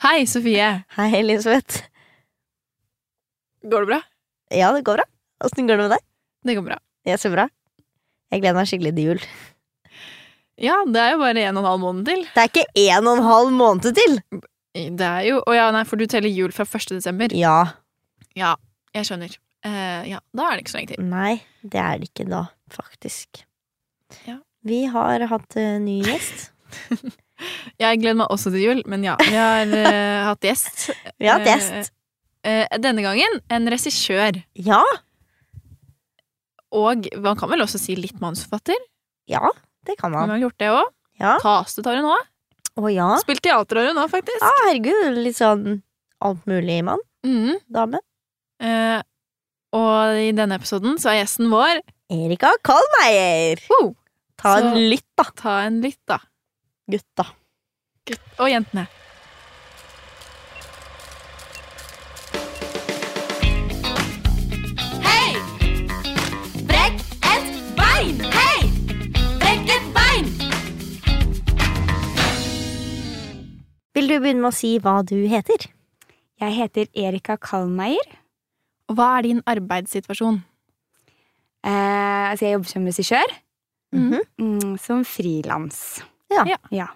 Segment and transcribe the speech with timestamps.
[0.00, 0.66] Hei, Sofie.
[0.96, 1.82] Hei, Elisabeth.
[3.68, 3.98] Går det bra?
[4.48, 5.04] Ja, det går bra.
[5.44, 6.06] Åssen går det med deg?
[6.48, 6.78] Det går bra.
[7.04, 7.44] Ja, så bra.
[8.32, 9.20] Jeg gleder meg skikkelig til jul.
[10.56, 12.24] Ja, det er jo bare en og en halv måned til.
[12.32, 14.18] Det er ikke en og en halv måned til!
[14.72, 16.96] Det er jo Å ja, nei, for du teller jul fra 1.
[16.96, 17.36] desember.
[17.36, 17.58] Ja.
[18.32, 18.56] Ja,
[18.96, 19.36] jeg skjønner.
[19.68, 21.08] Eh, ja, da er det ikke så lenge til.
[21.12, 23.44] Nei, det er det ikke da, faktisk.
[24.24, 24.40] Ja.
[24.64, 26.54] Vi har hatt uh, ny gjest.
[27.80, 30.90] Jeg gleder meg også til jul, men ja, vi har uh, hatt gjest.
[31.18, 31.92] Vi har hatt gjest.
[32.44, 34.40] Uh, uh, denne gangen en regissør.
[34.58, 34.82] Ja.
[36.70, 38.78] Og man kan vel også si litt manusforfatter?
[39.30, 39.50] Ja,
[39.86, 40.34] det kan Hun man.
[40.36, 40.90] har gjort det òg.
[41.20, 41.36] Ja.
[41.42, 42.26] Castet har hun òg.
[42.80, 43.08] Å ja.
[43.20, 44.40] Spilt teater har hun òg, faktisk.
[44.44, 45.18] Ja, herregud.
[45.24, 45.80] Litt sånn
[46.24, 47.02] alt mulig mann.
[47.26, 47.58] Mm.
[47.72, 48.00] Dame.
[48.62, 49.00] Eh,
[49.76, 51.80] og i denne episoden så er gjesten vår
[52.12, 53.60] Erika Kallmeier!
[53.78, 53.92] oh,
[54.40, 56.16] Ta en Så- lytt, da, Ta en lytt, da.
[56.90, 57.26] gutta.
[58.10, 58.82] Gutt og jentene.
[65.04, 65.36] Hei!
[66.66, 66.96] Brekk
[67.30, 68.18] et bein!
[68.34, 68.64] Hei!
[69.38, 70.32] Brekk et bein!
[73.94, 75.68] Vil du begynne med å si hva du heter?
[76.42, 78.16] Jeg heter Erika Kalmeier.
[78.90, 80.42] Og hva er din arbeidssituasjon?
[81.62, 83.38] Eh, altså jeg jobber som regissør.
[83.94, 84.20] -hmm.
[84.38, 86.02] Mm, som frilans.
[86.30, 86.44] Ja.
[86.46, 86.56] Ja.
[86.70, 86.86] ja.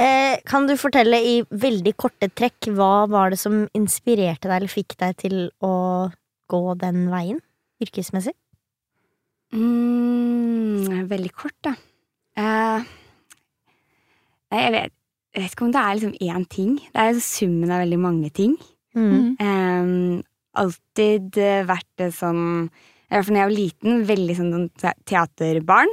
[0.00, 4.72] Eh, kan du fortelle i veldig korte trekk hva var det som inspirerte deg eller
[4.72, 5.74] fikk deg til å
[6.50, 7.38] gå den veien
[7.84, 8.34] yrkesmessig?
[9.54, 11.74] Mm, veldig kort, da.
[12.34, 12.86] Eh,
[14.54, 14.94] jeg, vet,
[15.34, 16.72] jeg vet ikke om det er liksom én ting.
[16.90, 18.56] Det er summen av veldig mange ting.
[18.98, 19.36] Mm.
[19.42, 19.92] Eh,
[20.58, 24.96] alltid eh, vært det sånn I hvert fall da jeg var liten, veldig sånn te-
[25.06, 25.90] teaterbarn.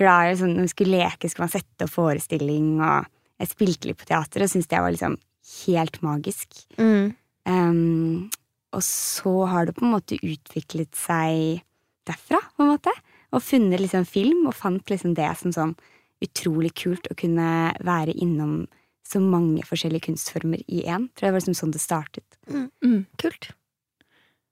[0.00, 3.08] Glad i sånn når vi skulle leke, skulle man sette opp forestilling, og
[3.40, 5.16] jeg spilte litt på teater og syntes det var liksom
[5.64, 6.60] helt magisk.
[6.78, 7.12] Mm.
[7.48, 8.30] Um,
[8.76, 11.62] og så har det på en måte utviklet seg
[12.08, 12.92] derfra, på en måte.
[13.34, 15.74] Og funnet liksom film, og fant liksom det som sånn
[16.20, 18.66] utrolig kult å kunne være innom
[19.06, 21.08] så mange forskjellige kunstformer i én.
[21.16, 22.38] Tror jeg var liksom sånn det startet.
[22.50, 23.06] Mm.
[23.18, 23.50] Kult.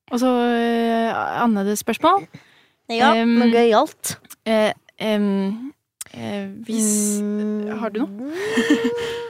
[0.08, 2.24] Og så uh, annerledes spørsmål.
[2.88, 4.14] Ja, Um, noe gøyalt.
[4.48, 5.74] Uh, em,
[6.14, 7.78] eh, hvis Mm.
[7.80, 8.32] Har du noe?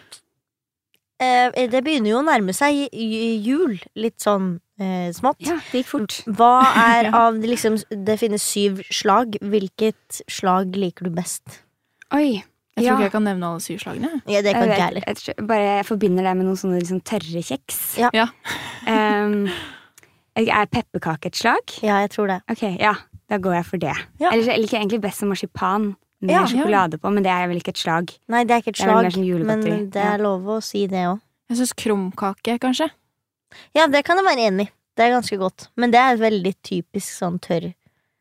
[1.18, 5.40] Eh, det begynner jo å nærme seg jul, litt sånn eh, smått.
[5.42, 6.14] Ja, det gikk fort.
[6.30, 9.34] Hva er av liksom Det finnes syv slag.
[9.42, 11.64] Hvilket slag liker du best?
[12.14, 12.44] Oi.
[12.78, 12.94] Jeg tror Ja.
[12.94, 14.12] ikke jeg kan nevne alle syv slagene.
[14.30, 15.02] Ja, det kan Jeg, jeg heller.
[15.10, 17.80] jeg, bare jeg forbinder det med noen sånne liksom tørre kjeks.
[17.98, 18.10] Ja.
[18.14, 18.28] Ja.
[19.26, 19.48] um,
[20.38, 21.74] er pepperkake et slag?
[21.82, 22.38] Ja, jeg tror det.
[22.46, 22.94] Ok, ja.
[23.28, 23.96] Da går jeg for det.
[24.22, 24.30] Ja.
[24.30, 26.46] Eller så jeg liker egentlig best som marsipan med Ja.
[26.46, 28.10] sjokolade på, men det er vel ikke et slag.
[28.28, 30.86] Nei, det er ikke et Det er slag, som men det er lov å si
[30.86, 31.20] det òg.
[31.48, 32.90] Jeg syns krumkake, kanskje.
[33.74, 34.70] Ja, det kan jeg være enig i.
[34.96, 35.68] Det er ganske godt.
[35.76, 37.74] Men det er veldig typisk sånn tørr,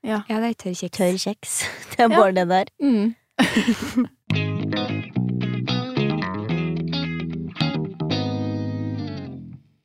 [0.04, 0.24] Ja.
[0.30, 0.98] Ja, det er tørr kjeks.
[0.98, 1.64] tørr kjeks.
[1.98, 2.22] Det er Ja.
[2.22, 2.66] bare det der.
[2.82, 3.16] Mm.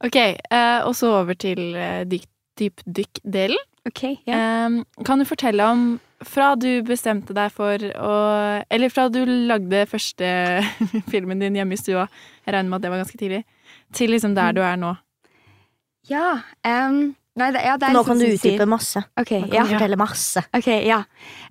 [0.04, 0.16] ok,
[0.50, 2.02] eh, og så over til eh,
[2.58, 3.60] dypdykk-delen.
[3.88, 4.38] Ok, ja.
[4.66, 5.84] eh, kan du fortelle om
[6.28, 8.16] fra du bestemte deg for å
[8.72, 10.28] Eller fra du lagde første
[11.12, 12.06] filmen din hjemme i stua,
[12.44, 13.42] jeg regner med at det var ganske tidlig,
[13.94, 14.94] til liksom der du er nå.
[16.10, 19.00] Ja, ehm, nei, det, ja, det er Nå kan du utdype masse.
[19.18, 19.62] Okay, Nå kan ja.
[19.64, 20.42] du fortelle masse.
[20.58, 20.98] Ok, ja.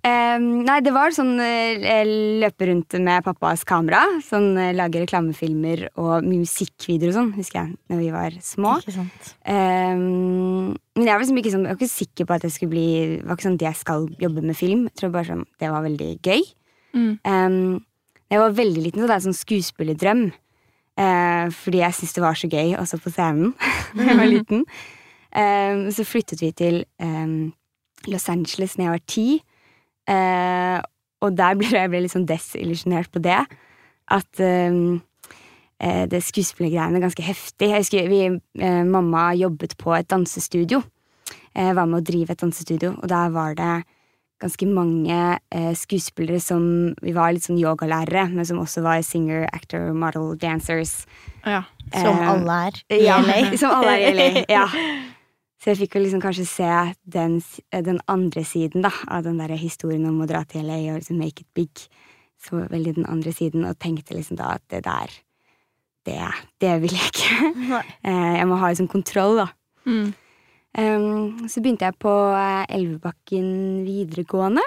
[0.06, 2.12] Um, nei, det var sånn eh,
[2.44, 4.03] løpe rundt med pappas kamera.
[4.25, 8.75] Sånn eh, lage reklamefilmer og musikkvideoer og sånn, husker jeg, når vi var små.
[8.84, 9.34] Ikke sant?
[9.41, 12.74] Um, men jeg var liksom ikke, sånn, jeg var ikke sikker på at jeg skulle
[12.74, 12.88] bli
[13.18, 14.86] Det var ikke sånn at jeg skal jobbe med film.
[14.91, 16.47] Jeg tror bare sånn, det var veldig gøy.
[16.91, 17.12] Mm.
[17.25, 17.59] Um,
[18.31, 20.25] jeg var veldig liten, så det er en sånn skuespillerdrøm.
[21.00, 23.53] Uh, fordi jeg syntes det var så gøy også på scenen
[23.96, 24.66] da jeg var liten.
[25.31, 27.53] Um, så flyttet vi til um,
[28.12, 29.28] Los Angeles da jeg var ti.
[30.09, 30.80] Eh,
[31.22, 33.40] og der ble jeg ble litt sånn desillusjonert på det.
[34.12, 34.97] At eh,
[36.12, 37.70] det skuespillergreiene er ganske heftig.
[37.70, 38.23] Jeg husker vi,
[38.59, 40.82] eh, Mamma jobbet på et dansestudio.
[41.55, 43.73] Jeg var med å drive et dansestudio, og der var det
[44.41, 45.17] ganske mange
[45.53, 46.64] eh, skuespillere som
[47.02, 51.05] Vi var litt sånn yogalærere, men som også var singer, actor, model, dancers.
[51.46, 51.64] Ja.
[51.94, 53.20] Som Eh, alle er i ja,
[53.61, 54.66] Som alle er i LA, ja.
[55.61, 56.69] Så jeg fikk jo liksom kanskje se
[57.13, 57.35] den,
[57.85, 61.19] den andre siden da, av den der historien om å dra til LA og liksom
[61.22, 61.84] make it big.
[62.41, 65.13] Så veldig den andre siden, og tenkte liksom da at det der
[66.02, 66.17] Det,
[66.58, 67.29] det vil jeg ikke.
[68.09, 69.47] Eh, jeg må ha liksom kontroll, da.
[69.85, 70.13] Mm.
[70.78, 74.64] Um, så begynte jeg på eh, Elvebakken videregående.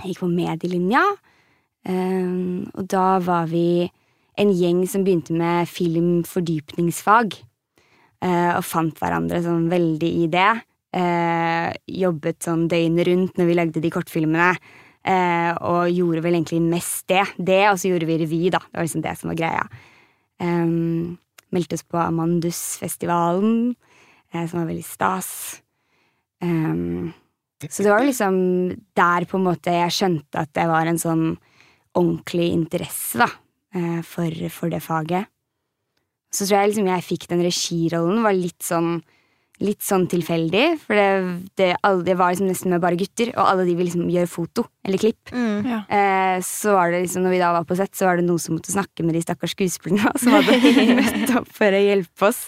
[0.00, 1.04] Jeg gikk på medielinja.
[1.86, 3.86] Um, og da var vi
[4.40, 7.38] en gjeng som begynte med filmfordypningsfag.
[8.24, 10.50] Eh, og fant hverandre sånn veldig i det.
[10.90, 11.70] Eh,
[12.00, 14.52] jobbet sånn døgnet rundt når vi lagde de kortfilmene.
[15.00, 17.24] Eh, og gjorde vel egentlig mest det.
[17.38, 18.60] Det, og så gjorde vi revy, da.
[18.66, 19.64] Det var liksom det som var greia.
[20.40, 21.16] Um,
[21.52, 23.74] meldte oss på Amandusfestivalen,
[24.32, 25.30] eh, som var veldig stas.
[26.40, 27.12] Um,
[27.60, 28.36] så det var liksom
[28.96, 31.26] der på en måte jeg skjønte at det var en sånn
[31.96, 33.26] ordentlig interesse, da,
[34.06, 35.28] for, for det faget.
[36.30, 39.00] Så tror jeg liksom jeg fikk den regirollen, var litt sånn
[39.60, 41.08] Litt sånn tilfeldig, for det,
[41.60, 41.66] det,
[42.06, 45.02] det var liksom nesten med bare gutter, og alle de ville liksom gjøre foto eller
[45.02, 45.34] klipp.
[45.36, 45.66] Mm.
[45.68, 45.80] Ja.
[45.84, 48.40] Eh, så var det liksom, når vi da var på sett, så var det noen
[48.40, 50.56] som måtte snakke med de stakkars skuespillerne som hadde
[51.02, 52.40] møtt opp for å hjelpe oss.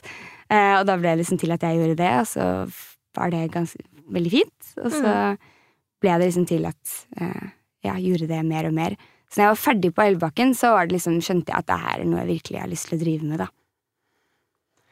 [0.49, 2.49] Eh, og da ble det liksom til at jeg gjorde det, og så
[3.20, 3.84] var det ganske,
[4.17, 4.75] veldig fint.
[4.81, 5.17] Og så
[6.00, 7.49] ble det liksom til at eh,
[7.93, 8.96] jeg gjorde det mer og mer.
[9.29, 11.82] Så når jeg var ferdig på Elvebakken, så var det liksom, skjønte jeg at det
[11.84, 13.44] her er noe jeg virkelig har lyst til å drive med.
[13.44, 13.52] da.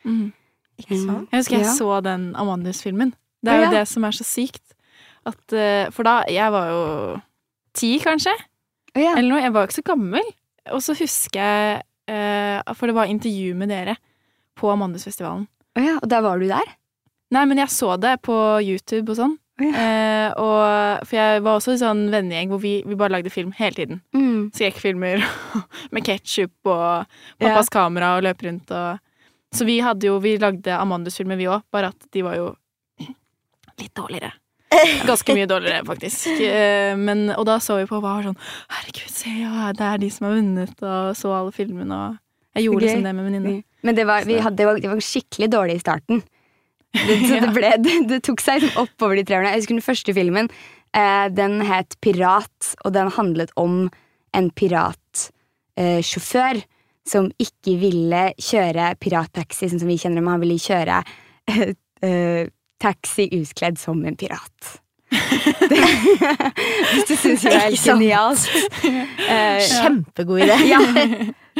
[0.04, 0.32] Mhm.
[0.80, 1.28] Ikke sant?
[1.30, 1.72] Jeg husker jeg Ja.
[1.76, 3.12] så den Amandus-filmen.
[3.44, 3.80] Det er jo ja.
[3.80, 4.62] det som er så sykt.
[5.26, 7.20] At, eh, for da Jeg var jo
[7.74, 8.32] ti, kanskje.
[8.96, 9.14] Ja.
[9.16, 9.42] Eller noe.
[9.42, 10.22] Jeg var jo ikke så gammel.
[10.72, 13.96] Og så husker jeg eh, For det var intervju med dere
[14.56, 15.46] på Amandusfestivalen.
[15.76, 16.72] Å ja, og der var du der?
[17.30, 19.36] Nei, men jeg så det på YouTube og sånn.
[19.60, 19.70] Ja.
[19.76, 23.52] Eh, og, for jeg var også i sånn vennegjeng hvor vi, vi bare lagde film
[23.56, 24.00] hele tiden.
[24.16, 24.50] Mm.
[24.56, 25.22] Skrekkfilmer
[25.94, 27.06] med ketsjup og
[27.38, 28.98] pappas kamera og løp rundt og
[29.54, 32.52] Så vi hadde jo Vi lagde Amandus-filmer, vi òg, bare at de var jo
[33.80, 34.32] litt dårligere.
[35.08, 36.26] Ganske mye dårligere, faktisk.
[36.46, 38.38] Eh, Men, og da så vi på og var sånn
[38.70, 42.10] Herregud, se, ja, det er de som har vunnet, og så alle filmene, og
[42.58, 42.86] Jeg gjorde okay.
[42.86, 43.54] liksom det med venninne.
[43.86, 46.16] Men det var, vi hadde, det, var, det var skikkelig dårlig i starten.
[46.94, 47.70] Det, så det, ble,
[48.10, 49.52] det, tok seg liksom oppover de tre årene.
[49.54, 50.46] Jeg husker den første filmen.
[50.96, 53.72] Eh, den het Pirat, og den handlet om
[54.36, 56.66] en piratsjåfør eh,
[57.10, 60.30] som ikke ville kjøre pirattaxi, sånn som vi kjenner dem.
[60.30, 61.02] han ville kjøre
[62.06, 62.44] eh,
[62.80, 64.76] taxi utkledd som en pirat.
[65.70, 65.78] Det,
[67.08, 68.44] det syns jeg er helt genialt.
[68.82, 70.56] Uh, Kjempegod idé.
[70.70, 70.80] ja.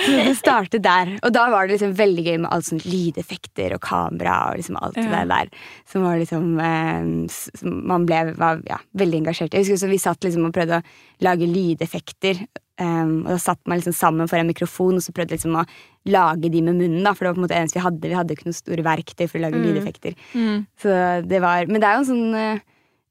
[0.01, 1.13] Så det startet der.
[1.27, 4.79] Og da var det liksom veldig gøy med alt sånn lydeffekter og kamera og liksom
[4.81, 5.51] alt det der.
[5.91, 9.55] Som var liksom eh, Man ble var, ja, veldig engasjert.
[9.55, 12.43] Jeg husker også Vi satt liksom og prøvde å lage lydeffekter.
[12.81, 15.67] Um, og da satt man liksom sammen for en mikrofon og så prøvde liksom å
[16.09, 17.03] lage de med munnen.
[17.05, 18.09] da For det var på en måte eneste vi hadde.
[18.09, 19.67] Vi hadde ikke noen store verktøy for å lage Mm.
[19.69, 20.15] lydeffekter.
[20.35, 20.67] Mm.
[20.81, 22.59] Så det var, men det er jo en sånn eh,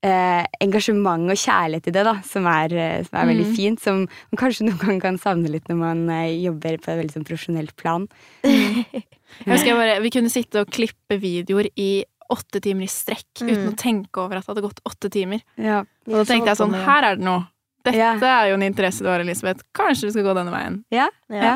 [0.02, 3.56] eh, engasjement og kjærlighet i det, da, som er, eh, som er veldig Mm.
[3.56, 3.80] fint.
[3.80, 3.96] Som
[4.32, 7.28] man kanskje noen ganger kan savne litt når man eh, jobber på et veldig sånn
[7.28, 8.08] profesjonelt plan.
[8.44, 13.42] Jeg husker jeg bare, Vi kunne sitte og klippe videoer i åtte timer i strekk
[13.44, 13.70] uten Mm.
[13.74, 15.42] å tenke over at det hadde gått åtte timer.
[15.58, 15.80] Ja.
[16.08, 17.48] Og da tenkte jeg sånn, her er det noe.
[17.86, 18.14] Dette Ja.
[18.20, 19.64] er jo en interesse du har, Elisabeth.
[19.74, 20.82] Kanskje du skal gå denne veien.
[20.92, 21.08] Ja.
[21.30, 21.44] Ja.
[21.44, 21.54] Ja.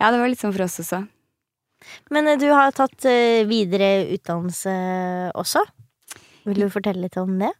[0.00, 1.02] ja, det var litt sånn for oss også.
[2.10, 4.74] Men eh, du har tatt eh, videre utdannelse
[5.34, 5.64] også.
[6.46, 7.52] Vil du fortelle litt om det?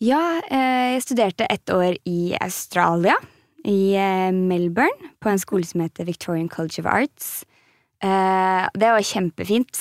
[0.00, 3.16] Ja, eh, jeg studerte ett år i Australia,
[3.68, 3.92] i
[4.32, 7.44] Melbourne, på en skole som heter Victorian College of Arts.
[8.02, 9.76] Eh, det var kjempefint.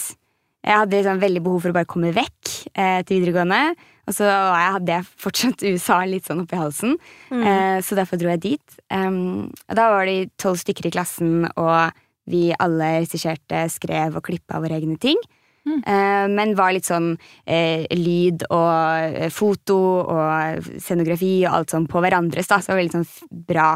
[0.66, 3.62] Jeg hadde liksom veldig behov for å bare komme vekk eh, til videregående.
[4.10, 6.98] Og så hadde jeg fortsatt USA litt sånn oppi halsen,
[7.32, 8.78] eh, så derfor dro jeg dit.
[8.92, 11.94] Um, og da var det tolv stykker i klassen, og
[12.30, 15.20] vi alle regisserte, skrev og klippa våre egne ting.
[15.68, 15.80] Mm.
[15.86, 17.12] Eh, men var litt sånn
[17.45, 22.60] eh, lyd og eh, foto og scenografi og alt sånn på hverandres, da.
[22.60, 23.69] Så det var veldig sånn bra,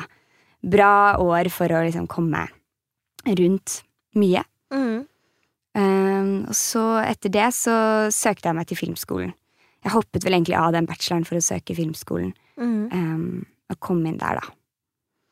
[0.76, 2.48] bra år for å liksom komme
[3.28, 3.82] rundt
[4.20, 4.46] mye.
[4.74, 5.04] Mm.
[5.74, 7.76] Um, og så etter det så
[8.14, 9.34] søkte jeg meg til filmskolen.
[9.84, 12.32] Jeg hoppet vel egentlig av den bacheloren for å søke filmskolen.
[12.62, 12.84] Mm.
[12.94, 14.54] Um, og kom inn der, da.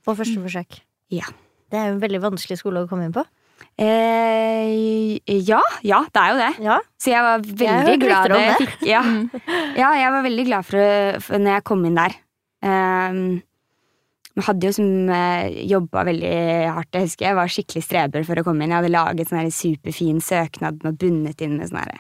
[0.02, 0.82] På første forsøk.
[1.14, 1.30] Ja.
[1.72, 3.24] Det er jo en veldig vanskelig skole å komme inn på.
[3.80, 6.50] Eh, ja, ja, det er jo det.
[6.66, 6.80] Ja.
[7.00, 8.58] Så jeg var veldig jeg glad jeg det.
[8.66, 9.04] fikk ja,
[9.82, 12.18] ja, jeg var veldig glad for, for når jeg kom inn der.
[12.62, 13.22] Um,
[14.36, 16.34] jeg hadde jo som uh, jobba veldig
[16.78, 16.96] hardt.
[16.96, 18.72] Jeg husker jeg var skikkelig streber for å komme inn.
[18.72, 21.98] Jeg hadde laget sånn superfin søknad med bundet inn med sånn her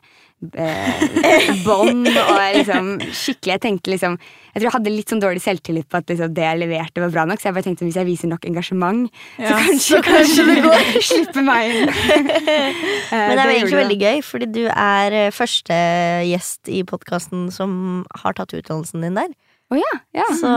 [0.57, 5.43] eh, bånd og liksom skikkelig Jeg tenkte liksom Jeg tror jeg hadde litt sånn dårlig
[5.43, 7.41] selvtillit på at liksom, det jeg leverte, var bra nok.
[7.41, 9.51] Så jeg bare tenkte hvis jeg viser nok engasjement, Ja.
[9.51, 10.87] så kanskje, kanskje det går.
[11.11, 11.93] Slippe meg inn.
[13.11, 15.75] Eh, Men det er jo egentlig veldig gøy, fordi du er eh, første
[16.29, 17.73] gjest i podkasten som
[18.21, 19.33] har tatt utdannelsen din der.
[19.71, 20.27] Å ja, ja.
[20.35, 20.51] Så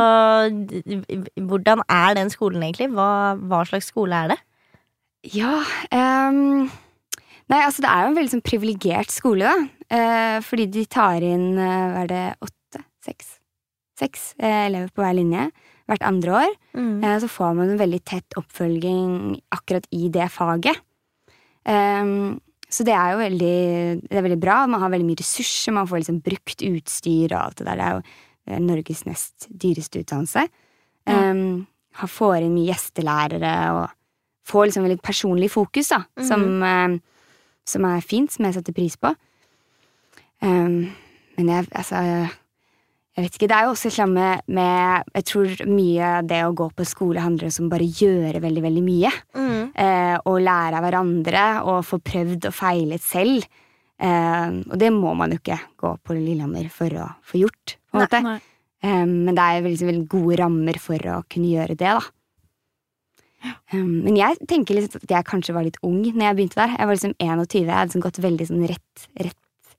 [1.47, 2.90] hvordan er den skolen egentlig?
[2.97, 4.40] Hva, hva slags skole er det?
[5.33, 5.62] Ja
[5.94, 6.66] um,
[7.49, 9.68] Nei, altså det er jo en veldig sånn privilegert skole, da.
[9.92, 12.80] Uh, fordi de tar inn, uh, hva er det, åtte?
[13.04, 13.35] Seks?
[14.00, 15.44] Seks uh, elever på hver linje.
[15.85, 16.54] hvert andre år.
[16.73, 17.04] Mm.
[17.21, 20.80] Så får man en veldig tett oppfølging akkurat i det faget.
[21.68, 22.40] Um,
[22.73, 23.59] så det er jo veldig,
[24.09, 24.62] det er veldig bra.
[24.66, 27.76] Man har veldig mye ressurser, man får liksom brukt utstyr og alt det der.
[27.76, 28.02] Det er jo
[28.46, 30.48] Norges nest dyreste utdannelse.
[31.06, 31.12] Ja.
[31.30, 33.90] Ehm, har- får inn mye gjestelærere og
[34.44, 36.02] får liksom veldig personlig fokus, da.
[36.20, 37.00] som, um,
[37.64, 39.14] som er fint, som jeg setter pris på.
[40.42, 40.92] Um,
[41.38, 42.28] men jeg, altså
[43.16, 43.46] Jeg vet ikke.
[43.46, 46.84] Det er jo også et med, med Jeg tror mye av det å gå på
[46.84, 49.12] skole handler om bare gjøre veldig, veldig mye.
[49.36, 49.70] Mm.
[49.78, 53.46] Uh, og lære av hverandre og få prøvd og feilet selv.
[54.02, 57.76] Uh, og det må man jo ikke gå på Lillehammer for å få gjort.
[57.94, 58.20] På en måte.
[58.26, 58.36] Nei.
[58.84, 62.04] Eh, men det er veldig, veldig gode rammer for å kunne gjøre det, da.
[63.74, 66.76] Um, men jeg tenker liksom at jeg kanskje var litt ung når jeg begynte der.
[66.78, 67.56] Jeg var liksom 21.
[67.60, 69.74] Jeg hadde liksom gått veldig sånn rett, rett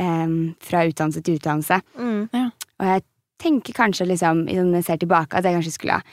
[0.00, 1.80] um, fra utdannelse til utdannelse.
[2.00, 2.52] Mm.
[2.80, 3.04] Og jeg
[3.40, 6.06] tenker kanskje liksom, når jeg ser tilbake, at jeg kanskje skulle ha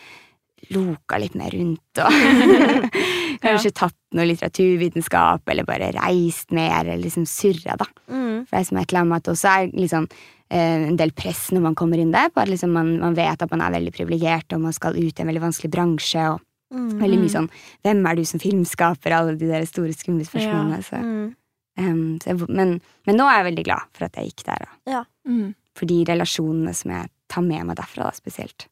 [0.73, 2.11] loka litt mer rundt og
[3.43, 7.85] kanskje tatt noe litteraturvitenskap, eller bare reist mer, eller liksom surra, da.
[8.09, 8.45] Mm.
[8.47, 10.07] For det er som et eller annet med at det også er liksom,
[10.49, 13.41] eh, en del press når man kommer inn der, på at liksom man, man vet
[13.41, 16.43] at man er veldig privilegert, og man skal ut i en veldig vanskelig bransje, og
[16.67, 16.99] Mm.
[16.99, 17.45] veldig mye sånn
[17.81, 19.13] Hvem er du som filmskaper?
[19.15, 20.81] Alle de der store, skumle spørsmålene.
[20.83, 21.35] Så, Mm.
[21.79, 24.65] Um, så jeg, men, men nå er jeg veldig glad for at jeg gikk der,
[24.83, 25.03] da.
[25.25, 25.53] Mm.
[25.77, 28.65] For de relasjonene som jeg tar med meg derfra, da, spesielt.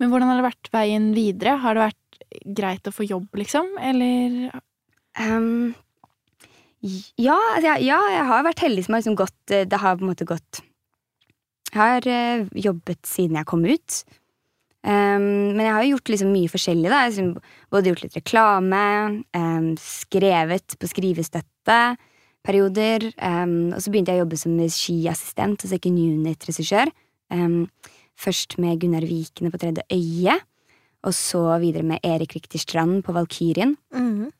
[0.00, 1.58] Men hvordan har det vært veien videre?
[1.60, 2.07] Har det vært
[2.44, 3.70] greit å få jobb, liksom?
[3.80, 4.48] Eller
[5.18, 5.74] um,
[6.80, 10.04] ja, altså, ja, jeg har vært heldig som har liksom gått eh, Det har på
[10.04, 10.60] en måte gått
[11.72, 13.96] Jeg har uh, jobbet siden jeg kom ut.
[14.86, 16.86] Um, men jeg har jo gjort liksom mye forskjellig.
[16.86, 17.32] da Jeg har liksom
[17.74, 18.84] Både gjort litt reklame,
[19.34, 21.80] um, skrevet på skrivestøtte
[22.46, 23.10] perioder.
[23.18, 26.92] Um, og så begynte jeg å jobbe som skiassistent, og second unit-regissør.
[27.34, 27.66] Um,
[28.18, 30.38] først med Gunnar Vikene på Tredje øye,
[31.06, 33.76] og så videre med Erik Rikter Strand på Valkyrien.
[33.94, 34.30] Mm.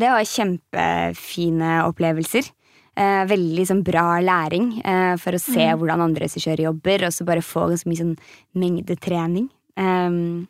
[0.00, 2.48] Det var kjempefine opplevelser.
[3.00, 7.26] Eh, veldig sånn bra læring eh, for å se hvordan andre regissører jobber, og så
[7.28, 8.16] bare få ganske mye sånn
[8.58, 9.46] mengdetrening.
[9.80, 10.48] Um,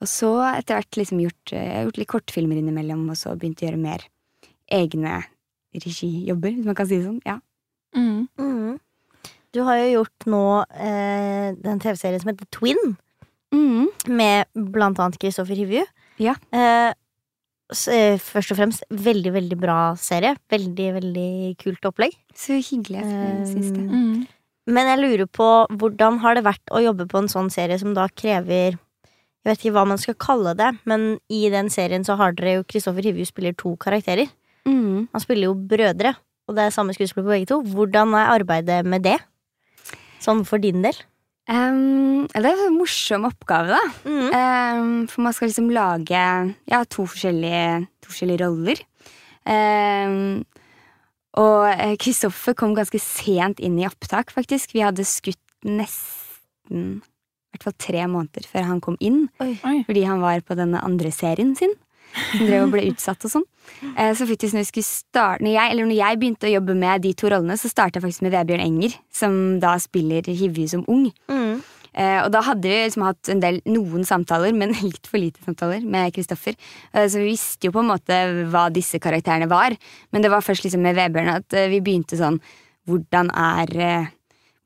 [0.00, 3.34] og så etter hvert liksom gjort, eh, jeg har gjort litt kortfilmer innimellom, og så
[3.36, 4.06] begynt å gjøre mer
[4.72, 5.24] egne
[5.74, 7.20] regijobber, hvis man kan si det sånn.
[7.26, 7.40] Ja.
[7.98, 8.28] mm.
[8.38, 8.78] Mm.
[9.54, 10.44] Du har jo gjort nå
[10.82, 12.96] eh, den TV-serien som heter Twin,
[13.54, 13.88] Mm.
[14.10, 15.84] med blant annet Kristoffer Hivju.
[16.22, 16.34] Ja.
[16.54, 16.92] Eh,
[17.94, 20.34] eh, først og fremst veldig, veldig bra serie.
[20.50, 21.32] Veldig, veldig
[21.62, 22.16] kult opplegg.
[22.34, 23.84] Så hyggelig at du syns det.
[23.84, 24.26] Mm.
[24.74, 27.92] Men jeg lurer på hvordan har det vært å jobbe på en sånn serie som
[27.96, 28.78] da krever
[29.44, 32.54] Jeg vet ikke hva man skal kalle det, men i den serien så har dere
[32.54, 34.30] jo Kristoffer Hivju spiller to karakterer.
[34.64, 35.10] Mm.
[35.12, 36.14] Han spiller jo brødre,
[36.48, 37.58] og det er samme skuespiller på begge to.
[37.60, 39.18] Hvordan er arbeidet med det?
[40.24, 40.96] Sånn for din del?
[41.44, 43.82] Um, det er en morsom oppgave, da.
[44.08, 44.28] Mm.
[44.32, 46.24] Um, for man skal liksom lage
[46.70, 48.80] ja, to, forskjellige, to forskjellige roller.
[49.44, 50.44] Um,
[51.34, 54.72] og eh, Kristoffer kom ganske sent inn i opptak, faktisk.
[54.76, 59.26] Vi hadde skutt nesten i hvert fall tre måneder før han kom inn.
[59.42, 59.54] Oi.
[59.86, 61.74] Fordi han var på denne andre serien sin.
[62.14, 63.46] Som drev og ble utsatt og sånn.
[63.96, 67.14] Eh, Så faktisk når, starte, når, jeg, eller når jeg begynte å jobbe med de
[67.18, 71.08] to rollene, så starta jeg faktisk med Vebjørn Enger, som da spiller Hivju som ung.
[71.28, 71.62] Mm.
[71.94, 75.44] Eh, og da hadde vi liksom hatt en del, noen samtaler, men litt for lite
[75.46, 76.58] samtaler, med Kristoffer.
[76.92, 78.20] Eh, så vi visste jo på en måte
[78.52, 79.76] hva disse karakterene var.
[80.14, 82.42] Men det var først liksom med Vebjørn at vi begynte sånn
[82.84, 83.70] Hvordan er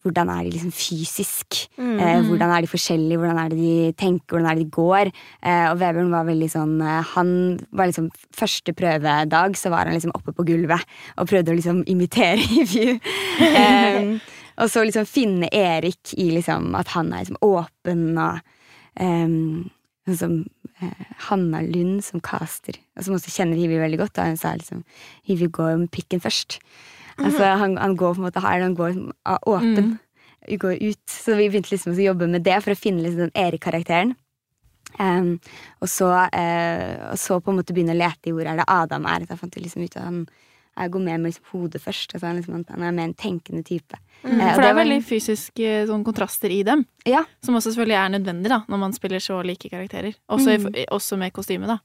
[0.09, 1.59] hvordan er de liksom fysisk?
[1.79, 3.21] Eh, hvordan er de forskjellige?
[3.21, 4.35] Hvordan er det de tenker?
[4.35, 5.13] Hvordan er det de går?
[5.43, 7.31] Eh, og Vebjørn var veldig sånn eh, Han
[7.71, 11.85] var liksom Første prøvedag så var han liksom oppe på gulvet og prøvde å liksom
[11.91, 12.99] imitere Hivju.
[13.45, 14.15] eh,
[14.61, 18.45] og så liksom finne Erik i liksom at han er liksom åpen og
[20.09, 20.37] Sånn som
[20.81, 24.15] eh, Hanna Lund som caster, og som også kjenner Hivju veldig godt.
[24.17, 24.81] Da hun sa liksom
[25.29, 26.57] Hivju går med pikken først.
[27.19, 28.97] Altså, han, han går på en måte her, han går
[29.47, 29.93] åpen.
[30.49, 30.59] Mm.
[30.63, 31.03] Går ut.
[31.11, 34.15] Så vi begynte liksom å jobbe med det for å finne liksom den Erik-karakteren.
[34.99, 35.35] Um,
[35.83, 38.69] og, så, eh, og så på en måte begynne å lete i hvor er det
[38.73, 39.27] Adam er.
[39.29, 40.23] Da fant vi liksom ut at han
[40.79, 42.13] jeg går med med liksom hodet først.
[42.15, 43.99] Altså, han, liksom, han er mer en tenkende type.
[44.23, 48.13] Mm, For det er veldig fysiske sånn, kontraster i dem, Ja, som også selvfølgelig er
[48.15, 50.15] nødvendig da, når man spiller så like karakterer.
[50.31, 50.77] Også, Mm.
[50.77, 51.79] i, også med kostyme, da.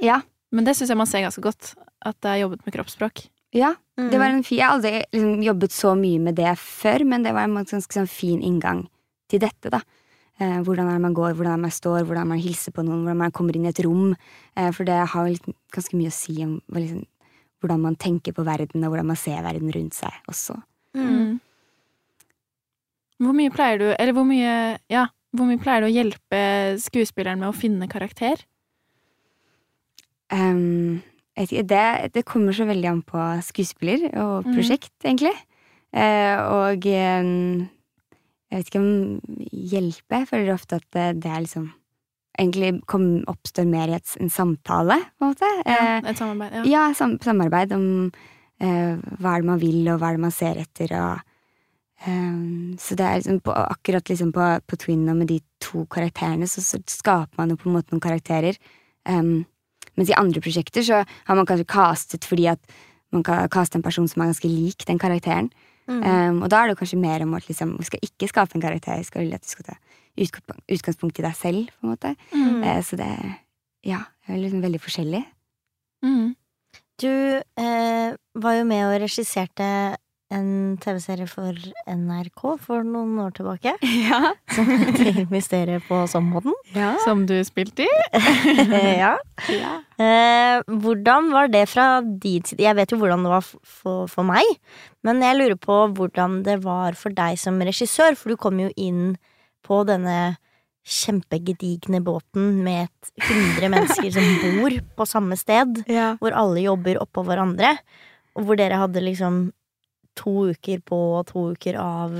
[0.00, 3.26] ja, Men det syns jeg man ser ganske godt, at det er jobbet med kroppsspråk.
[3.56, 3.74] Ja.
[3.98, 4.10] Mm.
[4.12, 7.24] Det var en fin, jeg har aldri liksom, jobbet så mye med det før, men
[7.24, 8.84] det var en ganske sånn fin inngang
[9.30, 9.72] til dette.
[9.72, 9.80] da.
[10.38, 12.84] Eh, hvordan er det man går, hvordan er det man står, hvordan man hilser på
[12.86, 14.14] noen, hvordan man kommer inn i et rom.
[14.54, 17.02] Eh, for det har litt, ganske mye å si om liksom,
[17.58, 20.60] hvordan man tenker på verden, og hvordan man ser verden rundt seg også.
[20.94, 21.40] Mm.
[23.18, 25.02] Hvor mye pleier du Eller hvor mye Ja,
[25.36, 26.40] hvor mye pleier du å hjelpe
[26.80, 28.40] skuespilleren med å finne karakter?
[30.30, 35.34] Vet ikke, det, det kommer så veldig an på skuespiller og prosjekt, prosjekt, egentlig.
[35.94, 37.26] Eh, og jeg
[38.50, 38.90] vet ikke om
[39.52, 40.18] hjelpe.
[40.22, 41.68] Jeg føler ofte at det, det er liksom
[42.38, 45.48] Egentlig kom, oppstår mer i et, en samtale, på en måte.
[45.66, 46.52] Eh, Et samarbeid?
[46.54, 46.60] Ja.
[46.70, 47.86] ja, sam, samarbeid om
[48.62, 51.24] eh, hva er det man vil, og hva er det man ser etter, og
[52.78, 56.46] Så det er liksom på, akkurat liksom på, på Twin og med de to karakterene,
[56.46, 58.54] så, så skaper man jo på en måte noen karakterer.
[59.02, 59.40] Ehm,
[59.98, 62.62] mens i andre prosjekter så har man kanskje castet fordi at
[63.14, 65.50] man kan caste en person som er ganske lik den karakteren.
[65.88, 66.02] Mm.
[66.04, 68.64] Um, og da er det kanskje mer om at liksom, vi skal ikke skape en
[68.64, 69.76] karakter, vi skal, at du skal ta
[70.18, 72.12] utgangspunkt, utgangspunkt i deg selv, på en måte.
[72.34, 72.60] Mm.
[72.60, 73.08] Uh, så det
[73.86, 75.22] ja, det er liksom veldig forskjellig.
[76.04, 76.34] Mm.
[76.98, 78.10] Du eh,
[78.42, 79.68] var jo med og regisserte
[80.30, 81.56] en TV-serie for
[81.88, 83.72] NRK for noen år tilbake.
[84.08, 84.34] Ja.
[84.52, 86.52] Som heter Mysteriet på Sommermåten.
[87.04, 87.88] Som du spilte i?
[89.00, 89.14] ja.
[89.98, 92.60] Eh, hvordan var det fra din side?
[92.66, 94.44] Jeg vet jo hvordan det var for, for meg,
[95.06, 98.68] men jeg lurer på hvordan det var for deg som regissør, for du kom jo
[98.76, 99.16] inn
[99.66, 100.36] på denne
[100.88, 104.28] kjempegedigne båten med et hundre mennesker som
[104.60, 106.14] bor på samme sted, Ja.
[106.20, 107.74] hvor alle jobber oppå hverandre,
[108.38, 109.48] og hvor dere hadde liksom
[110.18, 112.16] to uker på og to uker av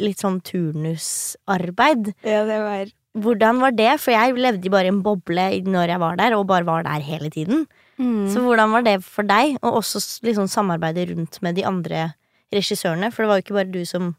[0.00, 2.14] litt sånn turnusarbeid.
[2.26, 3.94] ja, det var Hvordan var det?
[4.02, 6.84] For jeg levde jo bare i en boble når jeg var der, og bare var
[6.84, 7.64] der hele tiden.
[7.96, 8.28] mm.
[8.28, 12.10] Så hvordan var det for deg, og også liksom samarbeidet rundt med de andre
[12.52, 13.08] regissørene?
[13.12, 14.14] For det var jo ikke bare du som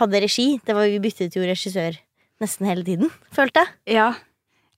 [0.00, 1.98] hadde regi, det var, vi byttet jo regissør
[2.40, 3.98] nesten hele tiden, følte jeg.
[3.98, 4.08] Ja.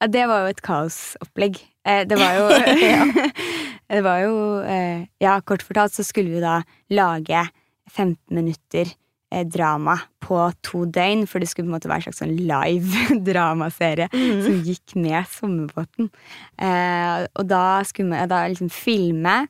[0.03, 1.63] ja, det var jo et kaosopplegg.
[1.87, 2.51] Eh, det var jo
[3.95, 7.45] Det var jo eh, Ja, kort fortalt så skulle vi da lage
[7.91, 8.93] 15 minutter
[9.33, 12.37] eh, drama på to døgn, for det skulle på en måte være en slags sånn
[12.39, 16.11] live dramaserie som gikk med Sommerbåten.
[16.57, 19.45] Eh, og da skulle man da liksom filme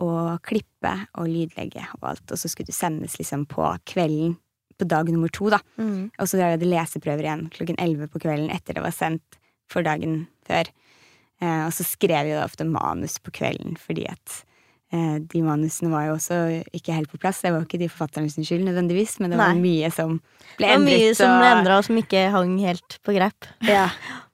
[0.00, 4.38] og klippe og lydlegge og alt, og så skulle det sendes liksom på kvelden
[4.80, 5.60] på dag nummer to, da.
[5.76, 6.08] Mm.
[6.16, 9.36] Og så hadde jeg leseprøver igjen klokken 11 på kvelden etter det var sendt
[9.70, 10.70] for dagen før.
[11.40, 14.40] Eh, og så skrev jeg da ofte manus på kvelden, fordi at
[14.90, 16.36] de manusene var jo også
[16.74, 17.42] ikke helt på plass.
[17.44, 19.62] Det var jo ikke de forfatternes skyld nødvendigvis, men det var Nei.
[19.62, 20.16] mye som
[20.58, 20.90] ble endret.
[20.90, 23.50] Det var mye som ble endra, og som ikke hang helt på greip.
[23.70, 23.86] Ja,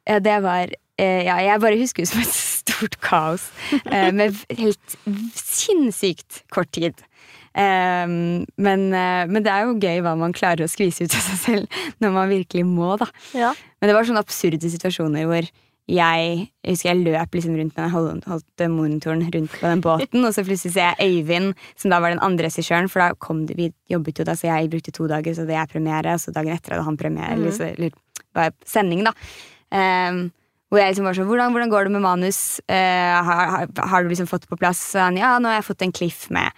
[0.09, 3.51] ja det var eh, Ja, jeg bare husker det som et stort kaos
[3.85, 4.97] eh, med helt
[5.37, 7.05] sinnssykt kort tid.
[7.57, 11.29] Eh, men, eh, men det er jo gøy hva man klarer å skvise ut av
[11.29, 13.09] seg selv når man virkelig må, da.
[13.37, 13.55] Ja.
[13.81, 15.49] Men det var sånne absurde situasjoner hvor
[15.87, 19.83] jeg, jeg husker jeg løp liksom rundt med den hold- holdt monitoren rundt på den
[19.85, 23.13] båten, og så plutselig ser jeg Øyvind, som da var den andre regissøren, for da
[23.23, 26.17] kom det, vi jobbet jo da, så jeg brukte to dager, så det er premiere,
[26.17, 27.95] og så dagen etter hadde han premiere, mm så, eller
[28.35, 29.15] bare sending, da.
[29.71, 30.27] Um,
[30.69, 32.41] hvor jeg liksom var sånn, hvordan, hvordan går det med manus?
[32.67, 32.75] Uh,
[33.29, 34.83] har, har, har du liksom fått på plass?
[34.93, 36.51] Så han, ja, nå har jeg fått en cliff med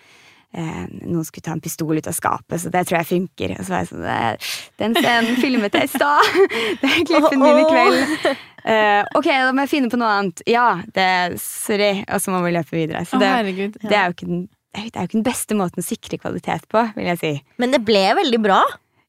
[0.56, 3.52] noen skulle ta en pistol ut av skapet, så det tror jeg funker.
[3.58, 6.24] Og så var jeg sånn, "Det- den scenen filmet jeg i stad!
[6.80, 8.36] Det er klippen min i kveld.
[8.64, 10.42] Eh, ok, da må jeg finne på noe annet.
[10.46, 12.04] Ja, det, sorry.
[12.08, 13.04] Og så må vi løpe videre.
[13.06, 13.76] Så det, herregud.
[13.82, 16.66] det, er jo ikke den, det er jo ikke den beste måten å sikre kvalitet
[16.68, 17.42] på, vil jeg si.
[17.58, 18.62] Men det ble veldig bra.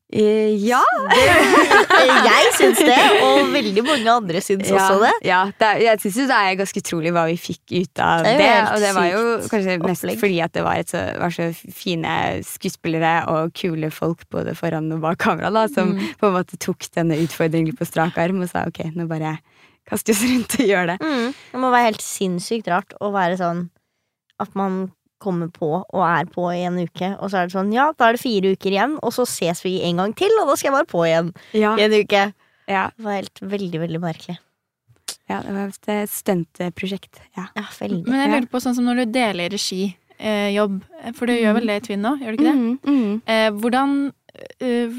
[0.09, 0.79] Eh, ja!
[2.25, 5.11] Jeg syns det, og veldig mange andre syns også det.
[5.27, 8.49] Ja, det jeg syns det er ganske utrolig hva vi fikk ut av Det det.
[8.73, 10.19] og det var jo kanskje mest opplegg.
[10.23, 12.15] fordi at det var, et var så fine
[12.47, 16.01] skuespillere og kule folk både foran og bak kamera, da, som Mm.
[16.19, 19.37] på en måte tok denne utfordringen på strak arm og sa ok, nå bare
[19.89, 20.97] kaster vi oss rundt og gjør det.
[21.01, 21.33] Mm.
[21.53, 23.69] Det må være helt sinnssykt rart å være sånn
[24.39, 27.71] at man kommer på og er på i en uke, og så er det sånn
[27.75, 30.47] ja, da er det fire uker igjen, og så ses vi en gang til, og
[30.51, 32.23] da skal jeg bare på igjen Ja, i en uke.
[32.69, 34.37] ja, Det var helt veldig, veldig merkelig.
[35.29, 37.19] ja det var et stuntprosjekt.
[37.37, 37.47] Ja.
[37.55, 38.03] Ja, veldig.
[38.07, 41.67] Men jeg lurer på sånn som når du deler regijobb, eh, for du gjør vel
[41.69, 42.55] det i Twin nå, gjør du ikke det?
[42.57, 43.21] Mm, mm.
[43.35, 43.93] Eh, hvordan
[44.63, 44.97] eh,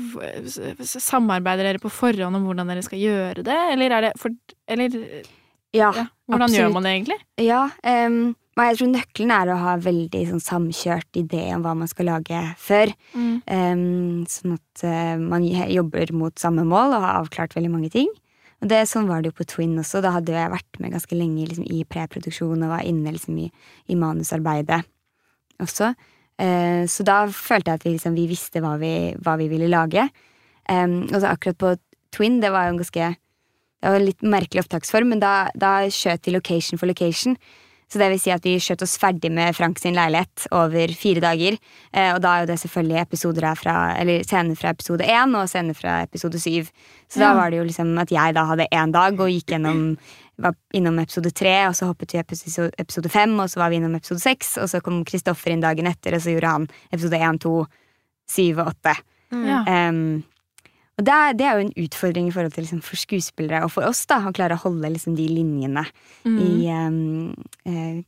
[0.84, 4.30] samarbeider dere på forhånd om hvordan dere skal gjøre det, eller er det for
[4.70, 4.94] Eller
[5.72, 5.90] ja.
[5.94, 6.58] ja, hvordan absolutt.
[6.60, 7.18] gjør man det egentlig?
[7.46, 11.72] Ja, em, men jeg tror nøkkelen er å ha veldig sånn, samkjørt idé om hva
[11.78, 12.92] man skal lage før.
[13.50, 13.82] Em,
[14.30, 18.10] sånn at uh, man jobber mot samme mål og har avklart veldig mange ting.
[18.60, 20.02] Og det, sånn var det jo på Twin også.
[20.04, 23.48] Da hadde jeg vært med ganske lenge liksom, i preproduksjon og var inne liksom, i,
[23.88, 24.82] i manusarbeidet
[25.64, 25.94] også.
[26.40, 28.94] Uh, så da følte jeg at vi, liksom, vi visste hva vi,
[29.24, 30.08] hva vi ville lage.
[30.68, 31.74] Um, og så akkurat på
[32.14, 33.16] Twin, det var jo en ganske
[33.80, 37.38] Det var en litt merkelig opptaksform, men da, da skjøt vi location for location.
[37.90, 41.22] Så det vil si at vi skjøt oss ferdig med Frank sin leilighet over fire
[41.24, 41.58] dager.
[41.90, 45.50] Eh, og da er jo det selvfølgelig episoder fra, eller scener fra episode én og
[45.50, 46.70] scener fra episode syv.
[47.10, 49.96] Så da var det jo liksom at jeg da hadde én dag og gikk gjennom
[50.40, 53.76] var innom episode tre, og så hoppet vi episode, episode fem, og så var vi
[53.80, 57.20] innom episode seks, og så kom Kristoffer inn dagen etter, og så gjorde han episode
[57.20, 57.54] én, to,
[58.30, 58.94] syv og åtte.
[59.30, 59.60] Ja.
[59.90, 60.22] Um,
[61.00, 63.72] og det er, det er jo en utfordring i forhold til liksom, for skuespillere og
[63.72, 65.86] for oss da, å klare å holde liksom, de linjene
[66.28, 66.38] Mm.
[66.44, 67.34] i um,
[67.64, 68.00] uh,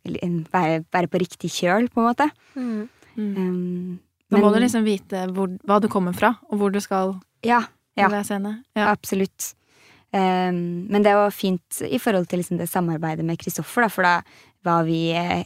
[0.53, 2.27] være, være på riktig kjøl, på en måte.
[2.55, 2.89] Mm.
[3.17, 3.31] Mm.
[3.39, 4.01] Um,
[4.31, 7.15] Da må men- du liksom vite hvor, hva du kommer fra, og hvor du skal
[7.43, 7.63] Ja,
[7.97, 8.07] ja.
[8.09, 8.53] i det scene.
[8.77, 8.91] Ja.
[8.93, 9.55] absolutt.
[10.13, 14.19] Um, men det var fint i forhold til liksom, det samarbeidet med Kristoffer, for da
[14.65, 15.43] var vi uh,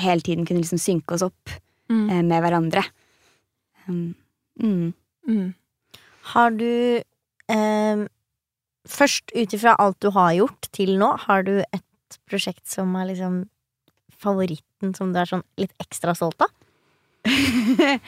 [0.00, 1.58] hele tiden kunne liksom synke oss opp
[1.90, 2.08] Mm.
[2.08, 2.82] eh, med hverandre.
[3.88, 4.14] Um,
[4.62, 4.94] mm.
[6.32, 7.02] Har du
[7.50, 8.02] eh,
[8.88, 13.06] Først ut ifra alt du har gjort til nå, har du et prosjekt som er
[13.12, 13.44] liksom
[14.22, 16.50] favoritten som du er sånn litt ekstra stolt av?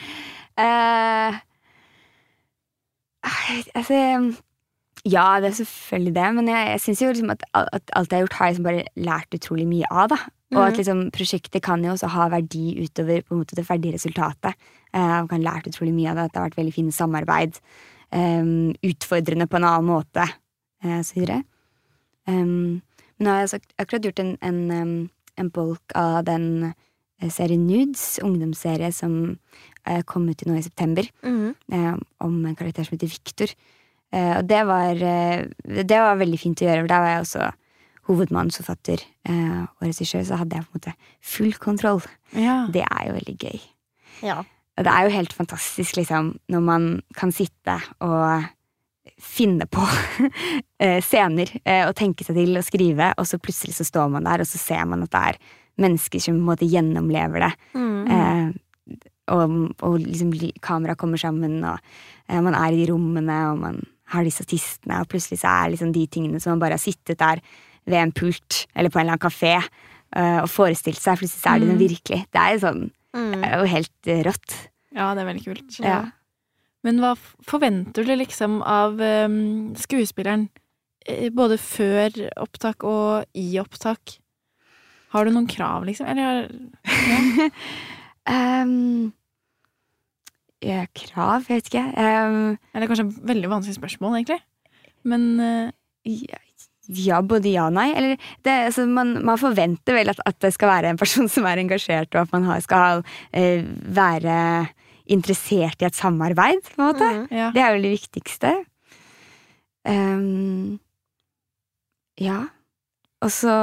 [0.55, 1.35] Eh,
[3.75, 3.95] altså
[5.05, 8.17] Ja, det er selvfølgelig det, men jeg, jeg syns jo liksom at, at alt jeg
[8.17, 10.07] har gjort, har jeg liksom bare lært utrolig mye av.
[10.13, 10.17] da
[10.55, 10.77] Og at Mhm.
[10.79, 14.55] liksom prosjektet kan jo også ha verdi utover på en måte det ferdige resultatet.
[14.93, 17.59] Eh, Jeg kan lært utrolig mye av det, at det har vært veldig fint samarbeid.
[18.15, 20.23] Utfordrende på en annen måte,
[20.83, 21.41] eh, så.
[22.25, 22.81] Um,
[23.15, 26.47] men nå har jeg sagt, akkurat gjort en, en, en bolk av den
[27.21, 29.37] eh, serien Nudes, ungdomsserie som
[29.85, 31.07] eh, kom ut nå i september,
[31.71, 33.53] eh, om en karakter som heter Victor.
[34.15, 35.05] Eh, og det var,
[35.63, 37.51] det var veldig fint å gjøre, for der var jeg også
[38.05, 40.91] hovedmannsforfatter og regissør, så hadde jeg på en måte
[41.25, 42.03] full kontroll.
[42.37, 42.67] Ja.
[42.69, 43.63] Det er jo veldig gøy.
[44.21, 44.43] Ja.
[44.75, 48.43] Det er jo helt fantastisk, liksom, når man kan sitte og
[49.21, 49.83] finne på
[50.83, 54.25] eh, scener eh, og tenke seg til å skrive, og så plutselig så står man
[54.27, 55.39] der, og så ser man at det er
[55.85, 57.51] mennesker som på en måte gjennomlever det.
[57.77, 58.11] Mm.
[58.11, 58.97] Eh,
[59.33, 61.79] og og liksom kameraet kamera kommer sammen, og
[62.27, 63.79] eh, man er i de rommene, og man
[64.13, 67.17] har de statistene, og plutselig så er liksom de tingene som man bare har sittet
[67.23, 67.39] der
[67.87, 71.55] ved en pult eller på en eller annen kafé eh, og forestilt seg, plutselig så
[71.55, 71.73] er det Mm.
[71.73, 72.19] noe virkelig.
[72.33, 72.83] Det er jo sånn,
[73.15, 73.39] Mm.
[73.39, 74.55] det er jo helt eh, rått.
[74.95, 75.79] ja, det er veldig kult.
[75.79, 75.99] Ja.
[76.85, 77.15] Men hva
[77.47, 80.49] forventer du liksom av um, skuespilleren,
[81.07, 84.19] eh, både før opptak og i opptak?
[85.15, 86.09] Har du noen krav, liksom?
[86.11, 86.49] Eller
[87.07, 87.49] ja.
[88.65, 89.13] um,
[90.71, 91.85] ja, krav, jeg vet ikke.
[91.95, 94.41] Um, Eller kanskje et veldig vanskelig spørsmål, egentlig.
[95.07, 95.71] Men uh,
[96.05, 96.41] ja,
[96.87, 97.89] ja, både ja og nei.
[97.97, 101.47] Eller det, altså, man, man forventer vel at, at det skal være en person som
[101.49, 103.69] er engasjert, og at man har, skal uh,
[103.99, 104.39] være
[105.11, 107.11] interessert i et samarbeid, på en måte.
[107.11, 107.27] Mm.
[107.37, 107.51] ja.
[107.53, 108.53] Det er vel det viktigste.
[109.85, 110.79] Um,
[112.21, 112.45] ja.
[113.21, 113.55] Og så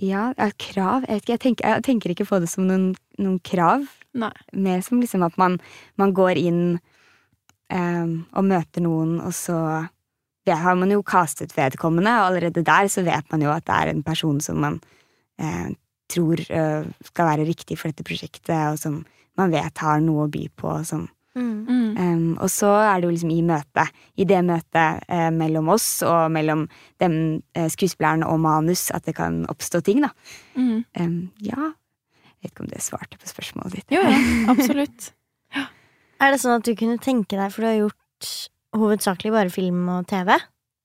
[0.00, 1.04] Ja, krav.
[1.06, 3.84] Jeg, vet ikke, jeg, tenker, jeg tenker ikke på det som noen, noen krav.
[4.16, 4.32] Nei.
[4.52, 5.58] Mer som liksom at man,
[6.00, 6.62] man går inn
[7.72, 9.58] um, og møter noen, og så
[10.46, 13.78] det har man jo castet vedkommende, og allerede der så vet man jo at det
[13.78, 14.80] er en person som man
[15.40, 15.72] eh,
[16.12, 19.02] tror eh, skal være riktig for dette prosjektet, og som
[19.38, 21.64] man vet har noe å by på, og som Mm.
[21.64, 21.92] Mm.
[21.96, 25.86] Um, og så er det jo liksom i møtet, i det møtet eh, mellom oss
[26.04, 26.66] og mellom
[27.00, 27.14] dem
[27.56, 30.10] eh, skuespilleren og manus, at det kan oppstå ting, da.
[30.58, 30.84] Mm.
[31.00, 31.72] Um, ja.
[32.26, 33.94] Jeg vet ikke om det svarte på spørsmålet ditt.
[33.96, 34.18] Jo, ja,
[34.52, 35.12] absolutt.
[36.22, 38.32] Er det sånn at du kunne tenke deg, for du har gjort
[38.76, 40.34] hovedsakelig bare film og TV,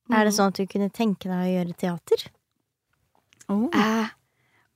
[0.07, 2.27] er det sånn at du kunne tenke deg å gjøre teater?
[3.51, 3.67] Oh.
[3.71, 4.09] Eh,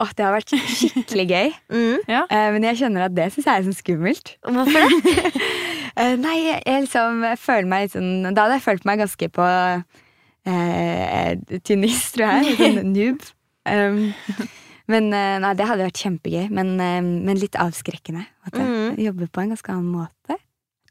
[0.04, 1.52] åh, det har vært skikkelig gøy.
[1.71, 2.00] Mm.
[2.08, 4.36] Eh, men jeg kjenner at det syns jeg er sånn skummelt.
[4.47, 5.32] Hvorfor det?
[6.00, 9.28] Eh, nei, jeg, jeg liksom føler meg litt sånn Da hadde jeg følt meg ganske
[9.36, 9.47] på
[10.47, 12.54] eh, tynn is, tror jeg.
[12.62, 13.26] Sånn noob.
[13.67, 14.00] Um,
[14.91, 16.45] men eh, nei, det hadde vært kjempegøy.
[16.56, 18.24] Men, eh, men litt avskrekkende.
[18.47, 19.02] At jeg mm.
[19.04, 20.39] jobber på en ganske annen måte.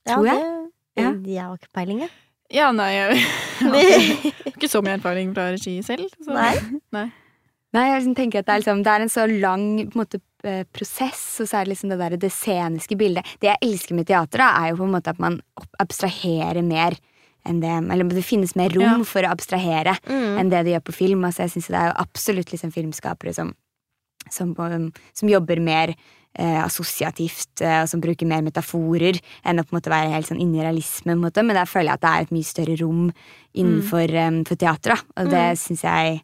[0.05, 0.37] Ja, Tror det,
[0.99, 1.13] Ja.
[1.25, 2.11] Jeg har ikke peiling, jeg.
[2.51, 3.21] Ja, nei, jeg
[3.63, 6.09] har ikke så mye erfaring fra regi selv.
[6.25, 6.35] Så.
[6.35, 7.07] Nei.
[7.71, 10.03] Nei, jeg liksom tenker at det er, liksom, det er en så lang på en
[10.03, 10.21] måte,
[10.73, 13.29] prosess, og så er det liksom det der det sceniske bildet.
[13.43, 15.37] Det jeg elsker med teater, da, er jo på en måte at man
[15.79, 16.97] abstraherer mer
[17.49, 19.05] enn det Eller det finnes mer rom Ja.
[19.09, 20.39] for å abstrahere Mm.
[20.41, 21.23] enn det det gjør på film.
[21.25, 23.55] Altså, jeg synes det er jo absolutt liksom filmskapere som,
[24.29, 25.95] som, på- som jobber mer
[26.39, 30.41] eh, assosiativt, eh, som bruker mer metaforer enn å på en måte være helt sånn
[30.43, 31.13] inni realisme.
[31.13, 31.45] På en måte.
[31.47, 33.07] Men der føler jeg at det er et mye større rom
[33.55, 34.17] innenfor
[34.47, 34.95] for teater.
[34.95, 35.23] Da.
[35.23, 36.21] Og det syns jeg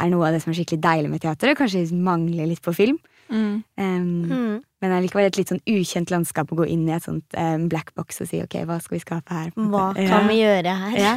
[0.00, 1.50] er noe av det som er skikkelig deilig med teater.
[1.50, 2.98] og Kanskje mangler litt på film.
[3.30, 3.62] Mm.
[3.78, 4.62] Um, Mm.
[4.80, 7.92] Men allikevel et litt sånn ukjent landskap å gå inn i et sånt um, black
[7.98, 9.50] box og si ok, hva skal vi skape her?
[9.52, 10.94] Hva kan kan vi gjøre her?
[10.96, 11.12] Ja.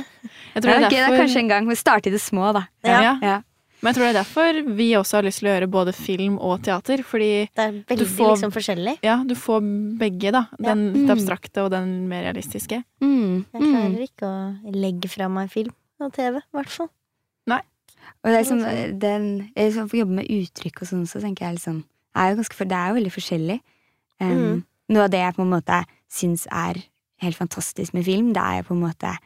[0.51, 1.69] Det tror er, det gøy, det er kanskje en gang.
[1.71, 2.65] Vi starte i det små, da.
[2.83, 3.15] Ja.
[3.23, 3.37] ja.
[3.83, 6.37] Men jeg tror det er derfor vi også har lyst til å gjøre både film
[6.39, 7.03] og teater.
[7.03, 8.97] Fordi Det er veldig får- liksom forskjellig.
[9.03, 9.59] ja, du får
[9.99, 10.45] begge, da.
[10.57, 11.03] Den ja.
[11.03, 11.09] Mm.
[11.11, 12.83] abstrakte og den mer realistiske.
[13.03, 13.71] Mm, Jeg mm.
[13.73, 16.89] klarer ikke å legge fra meg film og TV, i hvert fall.
[18.23, 21.45] Og det er liksom, den, jeg liksom får jobbe med uttrykk og sånn, så tenker
[21.45, 21.83] jeg liksom
[22.15, 23.59] er jo ganske, Det er jo veldig forskjellig.
[24.21, 24.63] Um, Mm.
[24.89, 26.83] Noe av det jeg på en måte syns er
[27.23, 29.17] helt fantastisk med film, det er jo på en måte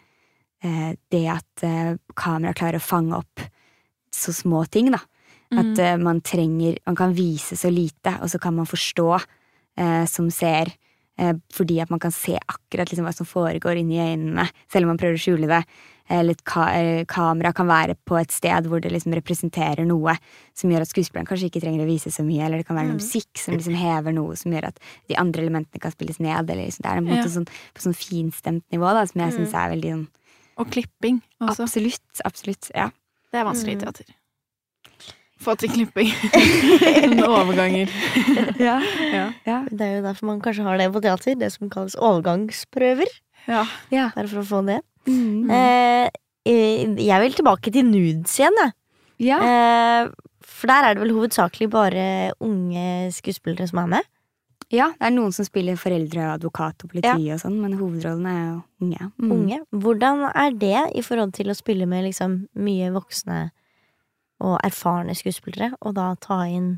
[0.64, 3.42] eh, det at uh, kamera klarer å fange opp
[4.18, 5.00] så små ting, da.
[5.54, 5.60] Mm.
[5.62, 9.12] At eh, man trenger Man kan vise så lite, og så kan man forstå
[9.78, 10.74] eh, som ser.
[11.20, 14.92] Eh, fordi at man kan se akkurat liksom, hva som foregår inni øynene, selv om
[14.94, 15.64] man prøver å skjule det.
[16.10, 20.14] Eller et ka eh, kamera kan være på et sted hvor det liksom representerer noe
[20.56, 22.92] som gjør at skuespilleren kanskje ikke trenger å vise så mye, eller det kan være
[22.94, 23.00] Mm.
[23.02, 26.50] musikk som liksom hever noe som gjør at de andre elementene kan spilles ned.
[26.50, 27.34] Eller liksom, det er en måte Ja.
[27.40, 29.38] sånn, på sånn finstemt nivå da, som jeg Mm.
[29.40, 30.08] syns er veldig sånn
[30.60, 31.64] Og klipping også.
[31.68, 32.22] Absolutt.
[32.26, 32.72] Absolutt.
[32.76, 32.90] Ja.
[33.32, 33.84] Det er vanskelig i Mm.
[33.86, 34.14] teater.
[35.40, 36.10] Få til klipping.
[37.28, 37.92] Overganger.
[38.68, 38.78] ja.
[39.14, 39.26] Ja.
[39.46, 39.58] ja.
[39.70, 43.12] Det er jo derfor man kanskje har det på teater, det som kalles overgangsprøver.
[43.48, 43.66] ja.
[43.94, 44.10] ja.
[44.16, 44.80] Bare for å få det.
[45.08, 45.50] Mm.
[45.52, 46.10] Eh,
[46.50, 48.74] eh, jeg vil tilbake til nudes igjen, jeg.
[49.30, 49.38] ja.
[49.40, 50.10] Eh,
[50.48, 52.04] for der er det vel hovedsakelig bare
[52.42, 54.08] unge skuespillere som er med.
[54.74, 58.42] Ja, det er noen som spiller foreldre, advokat og politi og sånn, men hovedrollen er
[58.42, 59.12] jo unge.
[59.16, 59.32] Mm.
[59.32, 59.60] Unge.
[59.72, 63.38] Hvordan er det i forhold til å spille med liksom mye voksne
[64.44, 66.74] og erfarne skuespillere, og da ta inn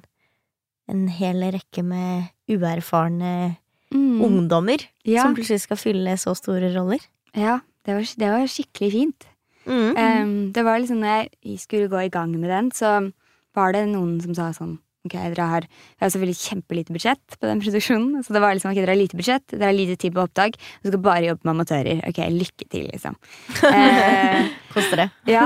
[0.89, 3.58] en hel rekke med uerfarne
[3.89, 4.21] Mm.
[4.21, 6.99] ungdommer Ja, som plutselig skal fylle så store roller?
[7.34, 9.25] ja det, var, det var skikkelig fint.
[9.65, 9.97] Mm.
[9.97, 13.12] Um, det var liksom når jeg skulle gå i gang med den, så
[13.56, 17.47] var det noen som sa sånn Ok, dere har, det er selvfølgelig kjempelite budsjett på
[17.47, 18.23] den produksjonen.
[18.25, 20.57] Så det var liksom, ok, dere har lite budsjett, dere har lite tid på opptak,
[20.59, 22.01] og skal bare jobbe med amatører.
[22.09, 23.15] Ok, lykke til, liksom.
[23.79, 25.07] Eh, Koster det?
[25.35, 25.45] Ja.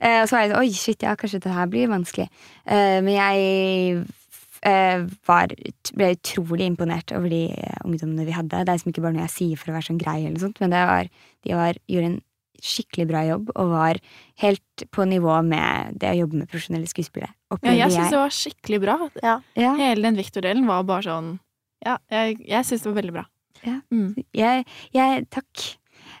[0.00, 2.30] Eh, og så var jeg sånn Oi, shit, ja, kanskje det her blir vanskelig.
[2.64, 4.06] Eh, men jeg
[4.66, 5.52] eh, var,
[5.96, 8.64] ble utrolig imponert over de eh, ungdommene vi hadde.
[8.64, 10.46] Det er liksom ikke bare noe jeg sier for å være sånn grei, eller noe
[10.46, 11.12] sånt, men det var,
[11.44, 12.18] de var, gjorde en
[12.64, 14.00] skikkelig bra jobb og var
[14.42, 17.32] helt på nivå med det å jobbe med profesjonelle skuespillere.
[17.62, 18.96] ja, jeg syns det var skikkelig bra.
[19.22, 19.36] Ja.
[19.58, 21.34] Ja, Hele den Victor-delen var bare sånn
[21.84, 23.26] Ja, jeg, jeg syns det var veldig bra.
[23.64, 23.76] Ja.
[23.92, 24.14] Mm.
[24.36, 24.64] jeg,
[24.96, 25.66] jeg, takk.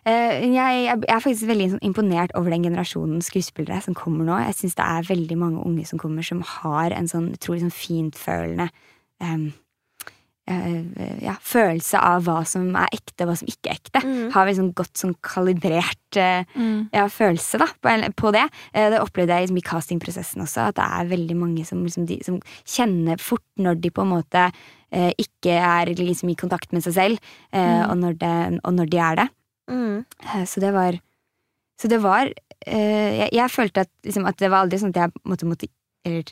[0.08, 4.38] Eh, jeg, jeg er faktisk veldig sånn imponert over den generasjonen skuespillere som kommer nå.
[4.46, 7.74] Jeg syns det er veldig mange unge som kommer, som har en sånn utrolig sånn
[7.74, 8.70] fintfølende
[9.20, 9.50] eh,
[11.22, 14.02] ja, følelse av hva som er ekte, og hva som ikke er ekte.
[14.04, 14.30] Mm.
[14.34, 16.88] Har sånn godt sånn kalibrert eh, Mm.
[16.92, 18.46] ja, følelse da, på, på det.
[18.74, 22.06] Eh, Det opplevde jeg liksom, i castingprosessen også, at det er veldig mange som, liksom,
[22.06, 24.46] de, som kjenner fort når de på en måte
[24.92, 27.18] eh, ikke er liksom, i kontakt med seg selv,
[27.52, 27.90] eh, Mm.
[27.90, 29.28] og, når det, og når de er det.
[29.70, 30.04] Mm.
[30.34, 30.98] Eh, Så det var
[31.80, 32.26] Så det var
[32.66, 35.68] eh, jeg, jeg følte at, liksom, at det var aldri sånn at jeg måtte, måtte
[36.04, 36.24] Eller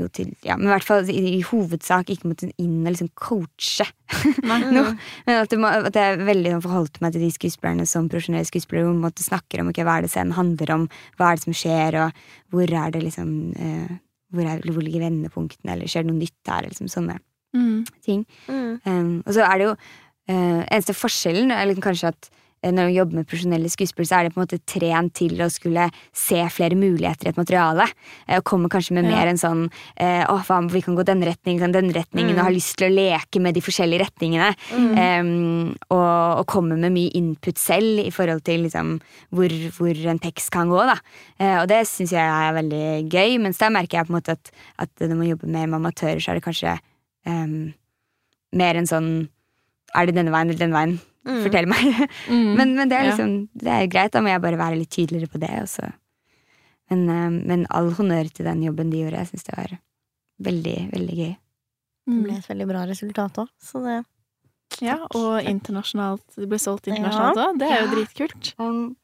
[0.00, 3.10] jo til Ja, men i hvert fall i, i hovedsak ikke måtte inn og liksom
[3.14, 3.86] coache
[4.74, 4.94] noe.
[5.26, 8.88] Men at, må, at jeg veldig forholdt meg til de skuespillerne som profesjonelle skuespillere.
[8.90, 11.56] Man måtte snakker om okay, hva er det scenen handler om, hva er det som
[11.56, 13.92] skjer, og hvor er det liksom eh,
[14.34, 16.66] hvor, er, hvor ligger vendepunktene, eller skjer det noe nytt her?
[16.70, 17.20] Liksom sånne
[17.54, 17.84] Mm.
[18.02, 18.24] ting.
[18.50, 18.80] Mm.
[18.82, 22.26] Um, og så er det jo uh, Eneste forskjellen er liksom kanskje at
[22.72, 25.50] når du jobber med profesjonelle skuespillere, så er det på en måte trent til å
[25.52, 27.86] skulle se flere muligheter i et materiale.
[28.28, 29.10] eh, Og kommer kanskje med Ja.
[29.16, 32.38] mer en sånn eh, Å, faen, vi kan gå denne retningen, denne retningen, Mm.
[32.38, 34.54] og har lyst til å leke med de forskjellige retningene.
[34.72, 35.20] Mm.
[35.20, 39.00] Um, og, og kommer med mye input selv i forhold til liksom,
[39.32, 40.80] hvor, hvor en tekst kan gå.
[40.86, 40.96] Da.
[41.40, 43.38] Uh, og det syns jeg er veldig gøy.
[43.40, 46.20] Mens der merker jeg på en måte at, at når man jobber mer med amatører,
[46.22, 46.78] så er det kanskje
[47.26, 47.74] um,
[48.52, 49.28] mer en sånn
[49.94, 51.00] Er det denne veien eller denne veien?
[51.24, 51.42] Mm.
[51.42, 52.08] Fortell meg.
[52.28, 52.54] Mm.
[52.56, 53.10] men, men det er Ja.
[53.12, 55.50] liksom Det er greit, da må jeg bare være litt tydeligere på det.
[55.62, 55.92] Også.
[56.90, 59.22] Men, um, men all honnør til den jobben de gjorde.
[59.22, 59.78] Jeg syns det var
[60.44, 61.36] veldig, veldig gøy.
[62.04, 62.22] Det Mm.
[62.24, 64.04] ble et veldig bra resultat òg, så det
[64.82, 66.22] Ja, og internasjonalt.
[66.36, 67.58] Det ble solgt internasjonalt òg.
[67.58, 67.94] Det er jo Ja.
[67.94, 68.54] dritkult.
[68.58, 68.96] Um,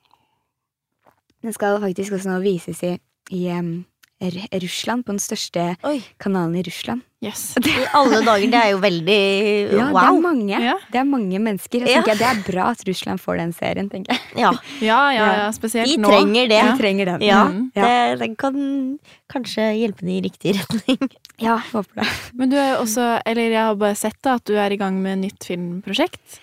[1.43, 2.99] den skal faktisk også nå vises i,
[3.31, 3.87] i um,
[4.21, 6.01] Russland, på den største Oi!
[6.21, 7.01] kanalen i Russland.
[7.25, 7.55] Yes.
[7.65, 9.17] I alle dager, det er jo veldig
[9.79, 10.21] Ja, det er wow.
[10.25, 10.57] mange.
[10.61, 10.75] Ja.
[10.93, 11.81] Det er mange mennesker.
[11.85, 12.03] Jeg Ja.
[12.03, 14.21] tenker, Det er bra at Russland får den serien, tenker jeg.
[14.41, 14.53] Ja,
[14.91, 16.09] Ja, ja, ja, de spesielt nå.
[16.13, 16.61] trenger det.
[16.69, 17.21] De trenger den.
[17.29, 17.71] Ja, Mm.
[17.75, 18.99] det, det kan
[19.33, 21.11] kanskje hjelpe dem i riktig retning.
[21.41, 22.09] Ja, håper det.
[22.35, 24.77] Men du er jo også, eller jeg har bare sett da, at du er i
[24.81, 26.41] gang med nytt filmprosjekt.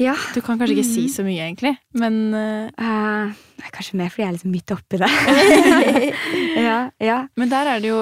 [0.00, 0.14] Ja.
[0.34, 1.12] Du kan kanskje ikke si Mhm.
[1.14, 2.66] så mye, egentlig, men, uh...
[2.66, 5.10] eh, det er kanskje mer fordi jeg er liksom midt oppi det.
[6.66, 7.18] ja, ja.
[7.38, 8.00] men der, er det jo,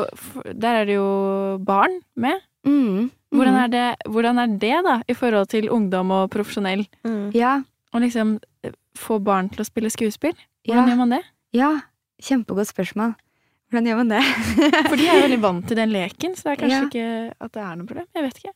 [0.55, 2.41] der er det jo barn med.
[2.65, 3.61] Mm, Hvordan mm.
[3.65, 6.87] er, det, hvordan er det, da, i forhold til ungdom og profesjonell?
[7.05, 7.31] Mm.
[7.37, 7.59] Ja,
[7.93, 10.33] Å liksom eh, få barn til å spille skuespill?
[10.65, 11.23] ja, Hvordan gjør man det?
[11.53, 11.73] ja.
[12.23, 13.17] Kjempegodt spørsmål.
[13.69, 14.21] Hvordan gjør man det?
[14.89, 16.83] For de er veldig vant til den leken, så det er kanskje Ja.
[16.87, 17.07] ikke
[17.43, 18.07] at det er noe problem.
[18.15, 18.53] Jeg vet ikke.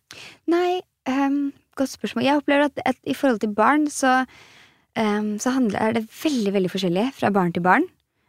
[0.52, 0.68] Nei,
[1.10, 1.40] ehm,
[1.76, 2.24] godt spørsmål.
[2.26, 4.22] Jeg opplever at, at i forhold til barn så,
[4.98, 7.86] um, så handler, er det veldig veldig forskjellig fra barn til barn.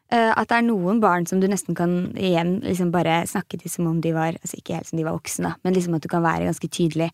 [0.07, 3.67] Uh, at det er noen barn som du nesten kan igjen liksom bare snakke til
[3.73, 6.07] som om de var altså ikke helt som de var voksne, men liksom at du
[6.07, 7.10] kan være ganske tydelig.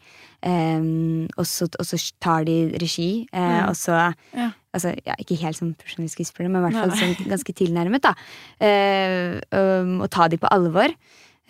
[0.45, 3.69] Um, og, så, og så tar de regi, uh, Mm.
[3.71, 3.97] og så
[4.37, 4.51] Ja.
[4.73, 8.01] Altså, ja, ikke helt som profesjonell skuespiller, men i hvert fall sånn ganske tilnærmet.
[8.01, 8.13] da
[8.65, 9.41] uh,
[9.81, 10.89] um, Og ta de på alvor.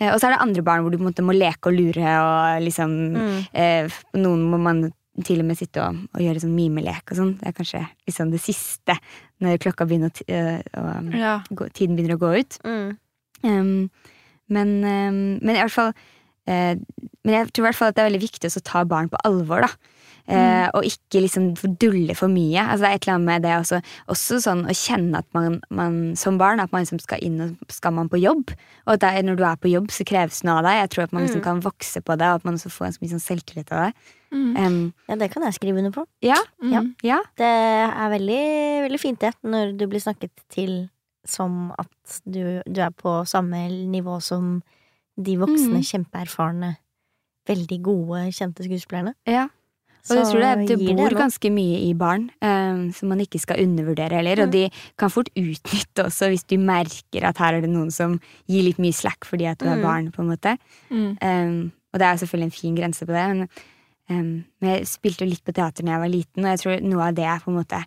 [0.00, 1.76] Eh, og så er det andre barn hvor du på en måte må leke og
[1.78, 3.46] lure, og liksom Mm.
[3.54, 4.92] eh, Noen må man
[5.24, 7.38] til og med sitte og, og gjøre sånn mimelek og sånn.
[7.38, 8.96] Det er kanskje liksom det siste,
[9.40, 11.36] når klokka begynner å, eh, Ja.
[11.54, 12.58] gå, tiden begynner å gå ut.
[12.64, 12.96] Mm.
[13.44, 13.90] Um,
[14.48, 15.92] men, um, men i hvert fall
[16.48, 16.74] uh,
[17.24, 19.16] Men jeg tror i hvert fall at det er veldig viktig å ta barn på
[19.24, 19.68] alvor, da.
[20.26, 22.56] Eh, og ikke liksom dulle for mye.
[22.64, 25.58] Altså det er et eller annet med det også, også sånn å kjenne at man,
[25.68, 28.54] man som barn at man liksom skal inn og skal man på jobb.
[28.86, 30.78] Og at er, når du er på jobb, så kreves det noe av deg.
[30.80, 31.44] Jeg tror at man liksom Mm.
[31.44, 33.84] kan vokse på det, og at man også får en så mye sånn selvtillit av
[33.84, 33.92] det.
[34.32, 34.56] Mm.
[34.56, 36.06] Um, Ja, det kan jeg skrive under på.
[36.22, 36.94] ja, Mm.
[37.04, 37.18] ja.
[37.36, 40.88] Det er veldig, veldig fint, det, når du blir snakket til
[41.26, 44.62] som at du, du er på samme nivå som
[45.20, 46.08] de voksne, Mhm.
[46.08, 46.76] kjempeerfarne,
[47.46, 49.14] veldig gode, kjente skuespillerne.
[49.26, 49.48] ja.
[50.10, 53.40] Og jeg tror det, det bor det ganske mye i barn um, som man ikke
[53.40, 54.42] skal undervurdere heller.
[54.44, 54.52] Og Mm.
[54.52, 58.62] de kan fort utnytte også hvis du merker at her er det noen som gir
[58.66, 59.82] litt mye slack fordi at du er Mm.
[59.82, 60.10] barn.
[60.12, 60.58] på en måte.
[60.90, 61.16] Mm.
[61.22, 63.24] Um, og det er selvfølgelig en fin grense på det.
[63.36, 63.48] Men,
[64.10, 66.80] um, men jeg spilte jo litt på teater da jeg var liten, og jeg tror
[66.82, 67.84] noe av det jeg på en måte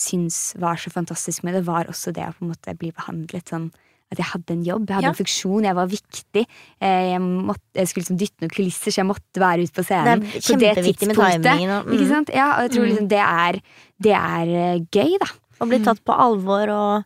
[0.00, 3.44] syns var så fantastisk med det, var også det å på en måte bli behandlet
[3.52, 3.70] sånn
[4.10, 5.10] at jeg hadde en jobb, jeg hadde Ja.
[5.14, 6.46] en funksjon, jeg var viktig.
[6.80, 9.82] Eh, Jeg, måtte, jeg skulle liksom dytte noen kulisser, så jeg måtte være ute på
[9.82, 10.08] Det scenen.
[10.08, 11.42] er på det tidspunktet.
[11.46, 11.84] timingen.
[11.86, 11.92] mm.
[11.94, 12.30] Ikke mm, sant?
[12.34, 12.90] Ja, og jeg tror Mm.
[12.90, 13.60] liksom det er,
[14.00, 15.30] det er eh, gøy, da.
[15.60, 17.04] Å bli tatt på alvor og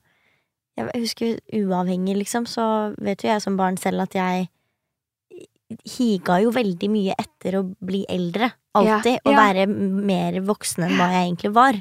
[0.76, 4.48] Jeg husker uavhengig, liksom, så vet jo jeg som barn selv at jeg
[5.96, 8.50] higa jo veldig mye etter å bli eldre.
[8.74, 9.14] Alltid.
[9.14, 9.38] Ja, Og ja.
[9.38, 11.78] være mer voksen enn hva jeg egentlig var.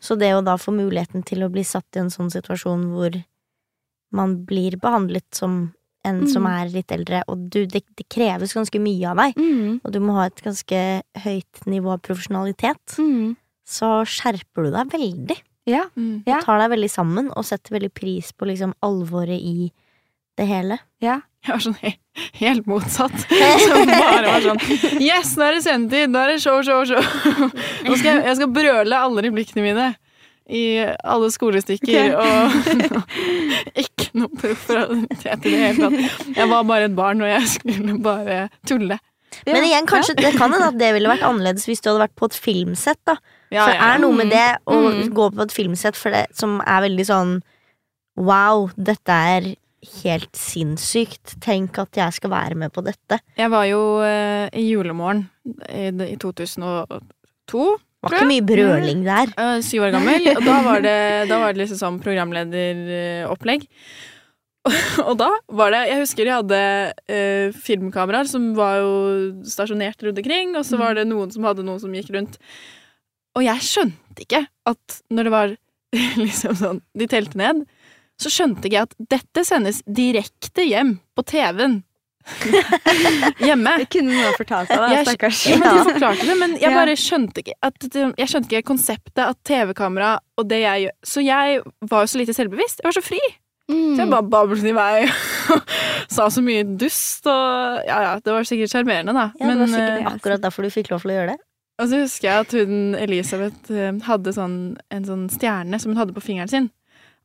[0.00, 3.18] Så det å da få muligheten til å bli satt i en sånn situasjon hvor
[4.12, 5.72] man blir behandlet som
[6.04, 6.52] en som Mm.
[6.62, 9.80] er litt eldre, og du, det, det kreves ganske mye av deg, Mm.
[9.84, 13.36] og du må ha et ganske høyt nivå av profesjonalitet, Mm.
[13.66, 15.36] så skjerper du deg veldig.
[15.66, 15.84] Ja.
[15.96, 16.22] Mm.
[16.24, 19.70] Du tar deg veldig sammen og setter veldig pris på liksom alvoret i
[20.38, 20.78] det hele.
[21.02, 21.20] Ja.
[21.44, 21.92] Jeg var sånn he
[22.40, 23.12] helt motsatt.
[23.68, 26.10] Som bare var sånn Yes, nå er det sendetid!
[26.10, 26.98] Nå er det show, show, show!
[27.84, 29.96] Nå skal jeg, jeg skal brøle alle replikkene mine
[30.48, 30.62] i
[31.04, 32.56] alle skolestykker og
[33.84, 36.32] Ikke noe profesjonalitet i det hele tatt.
[36.38, 38.96] Jeg var bare et barn, og jeg skulle bare tulle.
[39.46, 42.16] Men igjen, kanskje det kan hende at det ville vært annerledes hvis du hadde vært
[42.18, 43.18] på et filmsett, da.
[43.52, 45.12] Ja, For det ja, er noe med det å Mm.
[45.16, 47.38] gå på et filmsett for det, som er veldig sånn
[48.18, 49.44] Wow, dette er
[50.02, 51.36] helt sinnssykt.
[51.44, 53.20] Tenk at jeg skal være med på dette.
[53.38, 55.28] Jeg var jo eh, i julemorgen
[55.70, 56.98] i, i 2002.
[58.08, 59.32] Var ikke mye brøling der.
[59.38, 63.68] Uh, syv år gammel, og da var det, da var det liksom sånn programlederopplegg.
[65.06, 66.58] Og da var det Jeg husker de hadde
[67.08, 68.90] eh, filmkameraer som var jo
[69.48, 72.36] stasjonert rundt omkring, og så var det noen som hadde noen som gikk rundt.
[73.38, 75.56] Og jeg skjønte ikke at når det var
[76.20, 77.62] liksom sånn De telte ned,
[78.20, 81.78] så skjønte ikke jeg at dette sendes direkte hjem på TV-en.
[83.48, 83.74] Hjemme.
[83.82, 85.40] Det kunne noen fortalt deg, da, stakkars.
[85.48, 87.88] Ja, men de forklarte det, men jeg bare skjønte ikke at
[88.18, 91.60] Jeg skjønte ikke konseptet at TV-kamera og det jeg gjør Så jeg
[91.90, 92.82] var jo så lite selvbevisst.
[92.82, 93.20] Jeg var så fri.
[93.68, 95.02] Så jeg bare bablet i vei
[95.52, 95.74] og
[96.14, 99.26] sa så mye dust og Ja ja, det var sikkert sjarmerende, da.
[99.36, 101.38] Ja, det var sikkert eh, akkurat derfor du fikk lov til å gjøre det.
[101.82, 104.56] og så husker jeg at hun Elisabeth eh, hadde sånn,
[104.94, 106.70] en sånn stjerne som hun hadde på fingeren sin.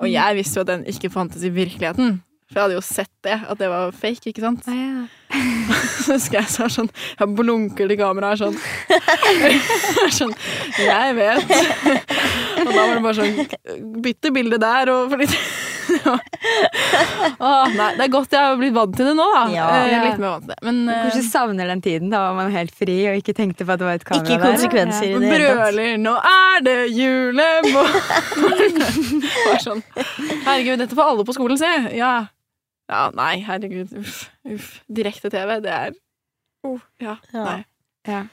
[0.01, 0.13] Og Mm.
[0.17, 2.17] jeg visste jo at den ikke fantes i virkeligheten.
[2.53, 4.61] For jeg hadde jo sett det, at det var fake, ikke sant?
[4.69, 5.05] Ah, ja.
[6.03, 8.53] Så husker jeg så sånn Jeg blunker til kameraet sånn.
[10.19, 10.33] sånn
[10.77, 11.41] Jeg vet.
[12.61, 13.33] Og da var det bare sånn
[14.03, 15.33] Bytte bilde der og for litt
[17.43, 19.41] Åh, nei, det er godt jeg har blitt vant til det nå, da.
[19.51, 19.65] Ja.
[19.83, 20.57] Eh, litt mer vant til det.
[20.63, 23.71] Men du Kanskje savner den tiden da var man helt fri og ikke tenkte på
[23.73, 24.43] at det var et kamera Ikke der.
[24.53, 29.19] konsekvenser i det brøler 'Nå er det julemorgen'!
[29.65, 29.81] Sånn
[30.45, 31.73] Herregud, dette får alle på skolen se!
[31.97, 32.13] Ja.
[32.91, 33.91] Ja, nei, herregud.
[34.01, 34.29] Uff.
[34.45, 34.69] uff.
[34.91, 35.93] Direkte-TV, det er
[36.67, 37.17] oh, Ja.
[37.33, 37.43] Ja.
[37.43, 37.59] Nei.
[38.07, 38.23] Ja.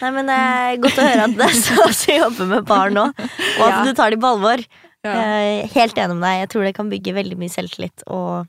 [0.00, 2.94] Nei, men Det er godt å høre at det er så som jobber med barn
[2.98, 3.84] nå, og at Ja.
[3.86, 4.62] du tar dem på alvor.
[5.02, 5.12] Ja.
[5.18, 6.40] Er helt enig med deg.
[6.44, 8.44] Jeg tror det kan bygge veldig mye selvtillit, og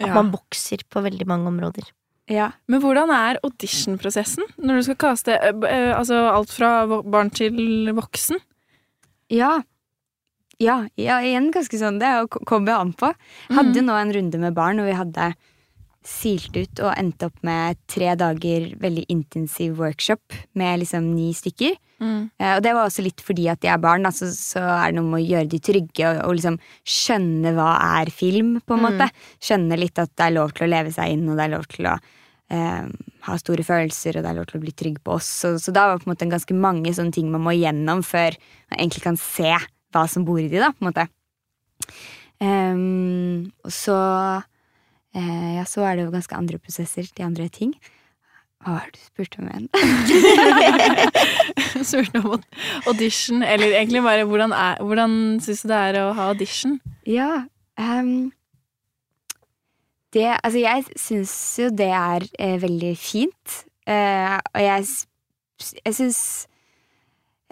[0.00, 0.14] at Ja.
[0.14, 1.88] man vokser på veldig mange områder.
[2.28, 2.50] Ja.
[2.68, 6.70] Men hvordan er auditionprosessen når du skal kaste eh, eh, altså alt fra
[7.02, 8.40] barn til voksen?
[9.32, 9.62] ja.
[10.58, 12.00] Ja, ja, igjen ganske sånn.
[12.02, 13.12] Det ko- kommer an på.
[13.54, 15.34] Hadde jo nå en runde med barn, og vi hadde
[16.08, 21.76] silt ut og endte opp med tre dager veldig intensiv workshop med liksom ni stykker.
[22.00, 22.30] Mm.
[22.38, 24.98] Eh, og det var også litt fordi at de er barn, altså, så, er det
[25.00, 28.84] noe med å gjøre de trygge og, og liksom skjønne hva er film, på en
[28.86, 29.10] måte.
[29.42, 31.66] Skjønne litt at det er lov til å leve seg inn, og det er lov
[31.74, 31.96] til å
[32.50, 32.84] eh,
[33.28, 35.26] ha store følelser, og det er lov til å bli trygg på oss.
[35.42, 38.02] Så, så da var det på en måte ganske mange sånne ting man må igjennom
[38.06, 38.38] før
[38.70, 39.54] man egentlig kan se
[39.94, 41.08] hva som bor i de, da, på en måte.
[42.38, 47.74] Um, og så uh, Ja, så er det jo ganske andre prosesser til andre ting.
[48.58, 49.68] Hva var det du spurte om igjen?
[51.88, 52.42] Spurte om
[52.90, 55.12] audition, eller egentlig bare hvordan, er, hvordan
[55.42, 56.78] syns du det er å ha audition?
[57.06, 57.44] Ja
[57.78, 58.32] um,
[60.14, 63.60] Det Altså, jeg syns jo det er eh, veldig fint.
[63.86, 64.86] Eh, og jeg,
[65.84, 66.20] jeg syns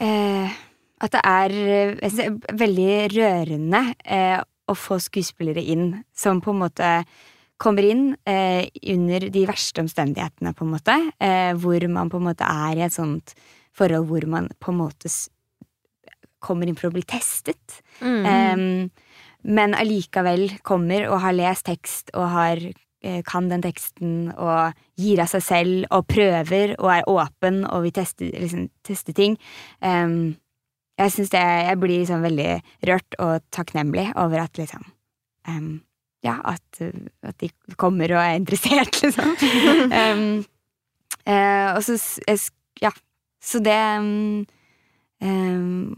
[0.03, 0.59] eh,
[1.05, 6.63] at det er eh, synes veldig rørende eh, å få skuespillere inn som på en
[6.65, 6.93] måte
[7.61, 10.97] kommer inn eh, under de verste omstendighetene, på en måte.
[11.23, 13.37] Eh, hvor man på en måte er i et sånt
[13.77, 15.11] forhold hvor man på en måte
[16.45, 17.81] kommer inn for å bli testet.
[18.01, 18.27] Mm.
[18.29, 18.65] Em,
[19.47, 22.63] men allikevel kommer og har lest tekst og har,
[23.03, 27.87] eh, kan den teksten og gir av seg selv og prøver og er åpen og
[27.87, 29.39] vil teste, liksom, teste ting.
[29.81, 30.37] Em,
[30.97, 32.51] jeg syns det, jeg blir liksom veldig
[32.89, 34.85] rørt og takknemlig over at liksom
[35.49, 35.81] um,
[36.25, 39.35] Ja, at, uh, at de kommer og er interessert, liksom.
[39.93, 40.45] um,
[41.29, 41.99] uh, og så
[42.83, 42.93] Ja.
[43.43, 45.95] Så det um,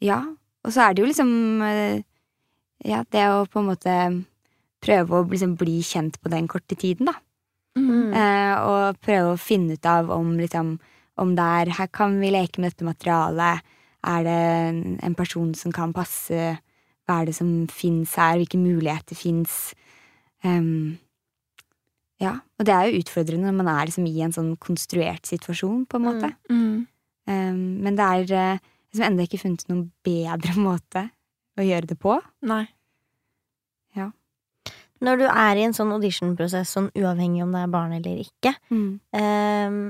[0.00, 0.22] Ja.
[0.64, 2.02] Og så er det jo liksom eh,
[2.84, 3.94] Ja, det å på en måte
[4.82, 7.16] prøve å liksom bli kjent på den korte tiden, da.
[7.76, 8.12] Mm.
[8.14, 10.78] Uh, og prøve å finne ut av om liksom
[11.20, 13.60] Om det er Her kan vi leke med dette materialet.
[14.06, 14.36] Er det
[15.04, 16.56] en, person som kan passe?
[17.06, 18.38] Hva er det som fins her?
[18.40, 19.74] Hvilke muligheter fins?
[22.20, 22.32] ja.
[22.58, 25.98] Og det er jo utfordrende når man er liksom i en sånn konstruert situasjon, på
[25.98, 26.30] en måte.
[26.46, 26.86] Mm.
[27.26, 31.08] Um, men det er liksom ennå ikke funnet noen bedre måte
[31.58, 32.16] å gjøre det på.
[32.46, 32.64] Nei.
[33.96, 34.10] Ja.
[35.04, 38.54] Når du er i en sånn auditionprosess, sånn uavhengig om det er barn eller ikke
[38.70, 39.80] ehm,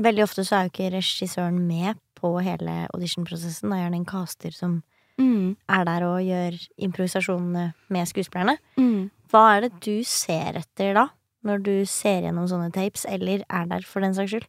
[0.00, 3.70] Veldig ofte så er jo ikke regissøren med på hele auditionprosessen.
[3.70, 4.82] Det er gjerne en caster som
[5.20, 5.56] Mm.
[5.68, 8.56] er der og gjør improvisasjonene med skuespillerne.
[8.78, 9.10] Mm.
[9.30, 11.08] Hva er det du ser etter da,
[11.44, 14.46] når du ser gjennom sånne tapes, eller er der for den saks skyld,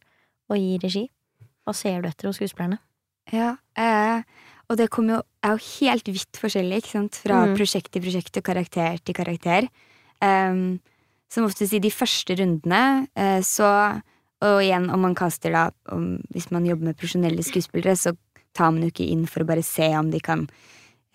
[0.48, 1.10] og gir regi?
[1.66, 2.78] Hva ser du etter hos skuespillerne?
[3.32, 4.22] Ja, eh,
[4.70, 7.14] og det kommer jo, er jo helt vidt forskjellig, ikke sant?
[7.16, 7.54] Fra Mm.
[7.56, 9.68] prosjekt til prosjekt og karakter til karakter.
[10.22, 10.80] Um,
[11.28, 14.00] som oftest i de første rundene, eh, så
[14.42, 18.14] Og igjen, om man kaster da om, Hvis man jobber med profesjonelle skuespillere, så
[18.56, 20.44] tar man jo ikke inn for å bare se om de kan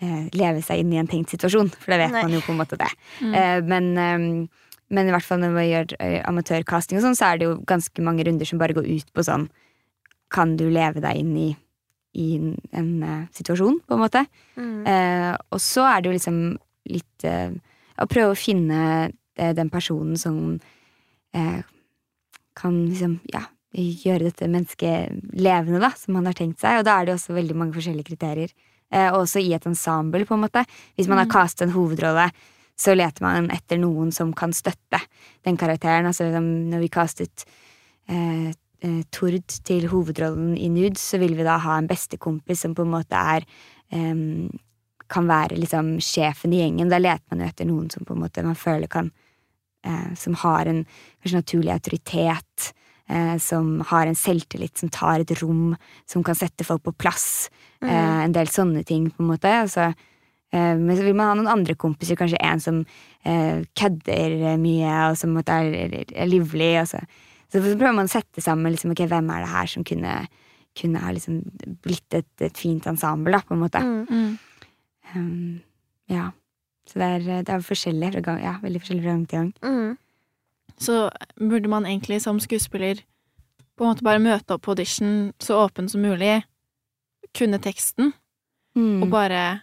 [0.02, 2.24] eh, leve seg inn i en tenkt situasjon, for det vet Nei.
[2.26, 2.90] man jo på en måte det.
[3.22, 3.36] Mm.
[3.38, 7.30] Eh, men, eh, men i hvert fall når man gjør eh, amatørcasting og sånn, så
[7.30, 9.50] er det jo ganske mange runder som bare går ut på sånn
[10.34, 11.50] Kan du leve deg inn i,
[12.20, 14.26] i en, en eh, situasjon, på en måte?
[14.58, 16.42] Eh, og så er det jo liksom
[16.92, 17.54] litt eh,
[17.98, 20.58] Å prøve å finne den personen som
[21.38, 21.62] eh,
[22.58, 23.44] kan liksom, ja,
[23.78, 26.80] gjøre dette mennesket levende, da, som man har tenkt seg.
[26.80, 28.54] Og da er det også veldig mange forskjellige kriterier.
[28.94, 30.64] Eh, også i et ensemble, på en måte.
[30.96, 32.30] Hvis man har castet en hovedrolle,
[32.78, 35.02] så leter man etter noen som kan støtte
[35.46, 36.08] den karakteren.
[36.08, 37.48] Altså liksom, når vi castet
[38.08, 42.78] eh, eh, Tord til hovedrollen i Nudes, så vil vi da ha en bestekompis som
[42.78, 43.48] på en måte er
[43.92, 44.48] em,
[45.08, 46.92] kan være liksom sjefen i gjengen.
[46.92, 49.12] Da leter man jo etter noen som på en måte man føler kan
[49.86, 50.86] eh, Som har en
[51.22, 52.74] kanskje naturlig autoritet.
[53.10, 55.76] Eh, som har en selvtillit, som tar et rom,
[56.06, 57.50] som kan sette folk på plass.
[57.82, 59.52] Eh, en del sånne ting, på en måte.
[59.64, 59.94] Altså,
[60.52, 62.82] eh, men så vil man ha noen andre kompiser, kanskje en som
[63.24, 66.74] eh, kødder mye, og som på en er, er livlig.
[66.82, 67.04] Og så,
[67.54, 70.18] så prøver man å sette sammen liksom, okay, hvem er det her som kunne,
[70.78, 71.40] kunne ha liksom
[71.86, 73.84] blitt et, et fint ensemble, da, på en måte.
[73.88, 74.36] Mm.
[75.16, 75.62] Um,
[76.12, 76.32] ja.
[76.88, 79.54] Så det er, det er forskjellig fra gang, ja, veldig forskjellig fra gang til gang.
[79.62, 79.98] Mm.
[80.80, 80.96] Så
[81.40, 83.02] burde man egentlig som skuespiller
[83.78, 86.44] på en måte bare møte opp på audition så åpen som mulig,
[87.38, 88.14] kunne teksten,
[88.78, 89.02] Mm.
[89.02, 89.62] og bare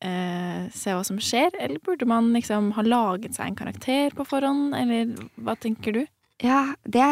[0.00, 1.50] eh, se hva som skjer?
[1.60, 5.10] Eller burde man liksom ha laget seg en karakter på forhånd, eller
[5.44, 6.06] hva tenker du?
[6.44, 7.04] Ja, det,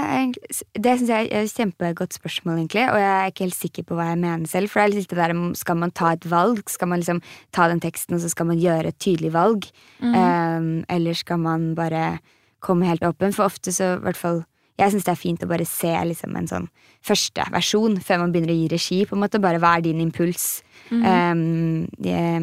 [0.76, 2.82] det syns jeg er et kjempegodt spørsmål, egentlig.
[2.92, 4.68] Og jeg er ikke helt sikker på hva jeg mener selv.
[4.68, 6.60] For det er litt det der skal man ta et valg?
[6.68, 7.22] Skal man liksom
[7.56, 9.64] ta den teksten, og så skal man gjøre et tydelig valg?
[10.02, 10.16] Mm.
[10.18, 12.18] Um, eller skal man bare
[12.64, 13.32] komme helt åpen?
[13.32, 14.44] For ofte så, i hvert fall
[14.74, 16.64] Jeg syns det er fint å bare se liksom en sånn
[17.06, 18.98] første versjon før man begynner å gi regi.
[19.06, 20.64] på en måte Bare hva er din impuls?
[20.90, 21.04] Mm.
[21.06, 22.42] Um, jeg,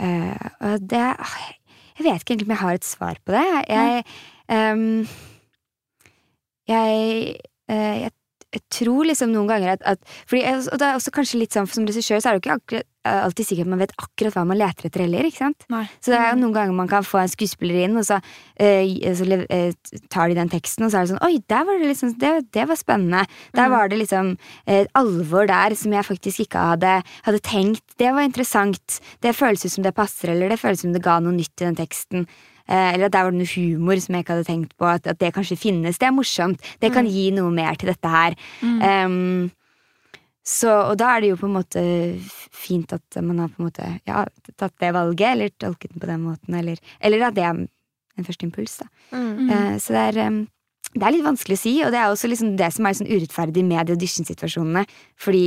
[0.00, 1.36] uh, det ah,
[1.98, 3.44] Jeg vet ikke egentlig om jeg har et svar på det.
[3.68, 4.02] Jeg
[4.52, 5.08] ehm,
[6.68, 7.38] jeg,
[7.70, 8.12] uh, jeg,
[8.54, 11.68] jeg tror liksom noen ganger at, at fordi, Og det er også kanskje litt sånn,
[11.68, 14.44] som regissør så er det jo ikke eh, alltid sikkert at man vet akkurat hva
[14.48, 15.28] man leter etter heller.
[15.28, 15.66] ikke sant?
[15.72, 15.82] Nei.
[16.00, 19.12] Så det er jo noen ganger man kan få en skuespiller inn, og så, uh,
[19.20, 21.92] så eh, tar de den teksten, og så er det sånn Oi, der var det
[21.92, 23.24] liksom Det, det var spennende.
[23.58, 24.34] Der var det liksom
[24.64, 27.84] et alvor der som jeg faktisk ikke hadde, hadde tenkt.
[28.00, 29.00] Det var interessant.
[29.24, 31.68] Det føles ut som det passer, eller det føles som det ga noe nytt i
[31.68, 32.24] den teksten.
[32.68, 34.88] Eh, eller at der var det noe humor som jeg ikke hadde tenkt på.
[34.88, 36.00] At, at det kanskje finnes.
[36.00, 36.64] Det er morsomt.
[36.82, 38.36] Det kan gi noe mer til dette her.
[38.62, 39.48] Em,
[40.48, 41.80] så, og da er det jo på en måte
[42.56, 44.22] fint at man har på en måte ja,
[44.56, 48.26] tatt det valget, eller tolket den på den måten, eller, eller at det er en
[48.26, 48.78] første impuls.
[48.80, 48.88] Da.
[49.12, 49.50] Mm.
[49.50, 50.38] Uh, så det er, um,
[50.94, 53.10] det er litt vanskelig å si, og det er også liksom det som er sånn
[53.10, 54.86] urettferdig med de audition-situasjonene.
[55.20, 55.44] Fordi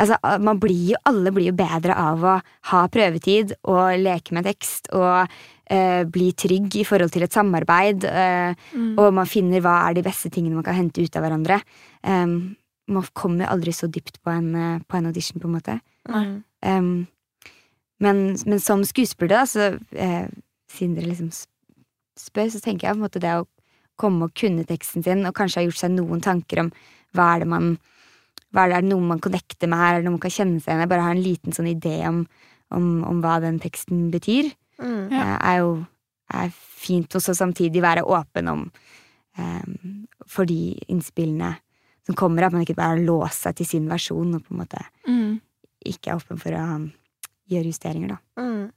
[0.00, 2.36] altså, man blir jo, alle blir jo bedre av å
[2.72, 5.28] ha prøvetid og leke med tekst og
[5.70, 8.04] eh, bli trygg i forhold til et samarbeid.
[8.08, 8.98] eh, Mm.
[8.98, 11.60] og man finner hva er de beste tingene man kan hente ut av hverandre.
[12.02, 12.56] Um,
[12.90, 15.80] man kommer aldri så dypt på en, eh, på en audition, på en måte.
[16.08, 16.42] Mm.
[16.66, 17.06] Um,
[18.00, 20.26] men, men som skuespiller, da, så eh,
[20.72, 21.30] siden dere liksom
[22.18, 23.46] spør, så tenker jeg på en måte det å
[24.00, 26.70] komme og kunne teksten sin, og kanskje ha gjort seg noen tanker om
[27.14, 27.74] hva er det man
[28.52, 30.34] hva er det, er det noe man connecter med her, er det noe man kan
[30.34, 30.90] kjenne seg igjen i?
[30.90, 32.24] Bare har en liten sånn idé om,
[32.74, 35.10] om, om hva den teksten betyr Mm.
[35.12, 35.20] Ja.
[35.20, 35.72] eh, er jo
[36.32, 38.62] er fint, også samtidig være åpen om
[39.36, 41.50] um, for de innspillene
[42.06, 44.62] som kommer, at man ikke bare har låst seg til sin versjon og på en
[44.62, 45.40] måte Mm.
[45.84, 46.86] ikke er åpen for å um,
[47.50, 48.18] gjøre justeringer, da.
[48.40, 48.70] Mm.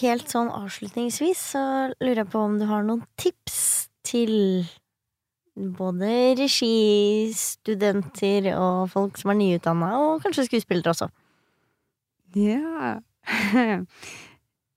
[0.00, 1.60] Helt sånn avslutningsvis så
[2.00, 3.58] lurer jeg på om du har noen tips
[4.06, 4.64] til
[5.56, 11.08] både registudenter og folk som er nyutdanna, og kanskje skuespillere også.
[12.36, 12.98] Ja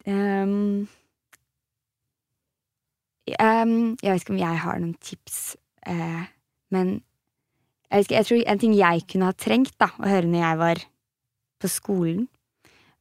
[0.07, 0.87] um,
[3.27, 5.57] um, Jeg vet ikke om jeg har noen tips,
[5.89, 6.23] uh,
[6.71, 6.87] men
[7.89, 10.57] jeg, ikke, jeg tror en ting jeg kunne ha trengt da, å høre når jeg
[10.61, 10.77] var
[11.59, 12.27] på skolen,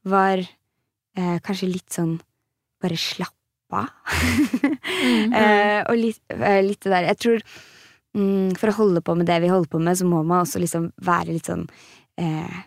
[0.09, 2.18] var uh, kanskje litt sånn
[2.83, 2.99] bare
[3.69, 3.85] slappe
[5.05, 5.35] mm.
[5.41, 7.45] eh, og litt, eh, litt det der Jeg tror
[8.16, 10.59] mm, for å holde på med det vi holder på med, så må man også
[10.59, 11.66] liksom være litt sånn
[12.19, 12.59] eh,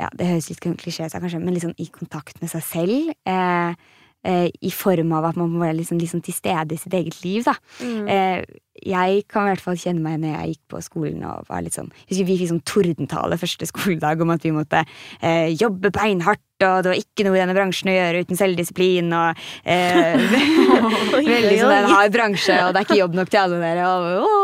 [0.00, 3.10] ja, det høres litt klisjé ut, kanskje, men sånn i kontakt med seg selv.
[3.28, 3.74] Eh,
[4.22, 7.46] I form av at man må være liksom, liksom til stede i sitt eget liv.
[7.46, 7.54] Da.
[7.80, 8.08] Mm.
[8.10, 11.60] Eh, jeg kan i hvert fall kjenne meg når jeg gikk på skolen og var
[11.60, 14.80] litt sånn husker Vi fikk sånn tordentale første skoledag om at vi måtte
[15.20, 19.12] eh, jobbe beinhardt, og det var ikke noe i denne bransjen å gjøre uten selvdisiplin,
[19.16, 20.16] og eh,
[21.34, 23.90] Veldig sånn en hard bransje, og det er ikke jobb nok til alle dere.
[23.90, 24.40] Og, og,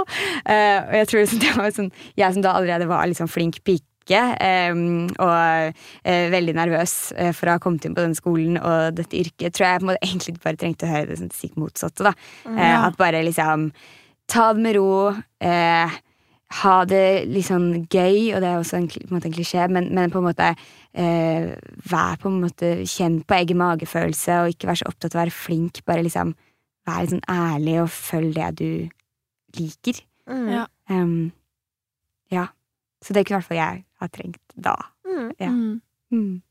[0.46, 3.58] Eh, og jeg tror liksom, det var sånn Jeg som da allerede var sånn flink
[3.66, 4.72] pike, eh,
[5.18, 9.16] og eh, veldig nervøs eh, for å ha kommet inn på den skolen og dette
[9.18, 12.02] yrket, tror jeg på en måte egentlig bare trengte å høre det sånn stikk motsatte.
[12.04, 12.12] da.
[12.46, 12.86] Eh, Ja.
[12.86, 13.72] at bare liksom
[14.28, 15.14] Ta det med ro.
[15.40, 15.90] Eh,
[16.62, 19.68] ha det litt sånn gøy, og det er også en, på en, måte en klisjé,
[19.70, 20.48] men, men på en måte
[20.94, 21.54] eh,
[21.90, 25.22] vær på en måte Kjenn på egen magefølelse, og ikke vær så opptatt av å
[25.24, 25.84] være flink.
[25.86, 26.34] Bare liksom
[26.86, 28.88] vær litt sånn ærlig, og følg det du
[29.60, 30.02] liker.
[30.26, 30.48] Mm.
[30.50, 30.66] Ja.
[30.90, 31.32] Um,
[32.34, 32.46] ja.
[33.06, 34.74] Så det kunne i hvert fall jeg ha trengt da.
[35.06, 35.28] Mm.
[35.38, 35.50] Ja.
[35.52, 35.80] Mm.
[36.10, 36.42] Mm.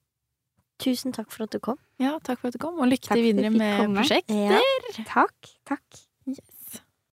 [0.80, 1.78] Tusen takk for at du kom.
[2.00, 4.00] Ja, takk for at du kom, og lykke til videre med komme.
[4.00, 4.36] prosjektet.
[4.52, 5.04] Ja.
[5.08, 5.52] Takk.
[5.68, 6.04] Takk.
[6.28, 6.55] Yes.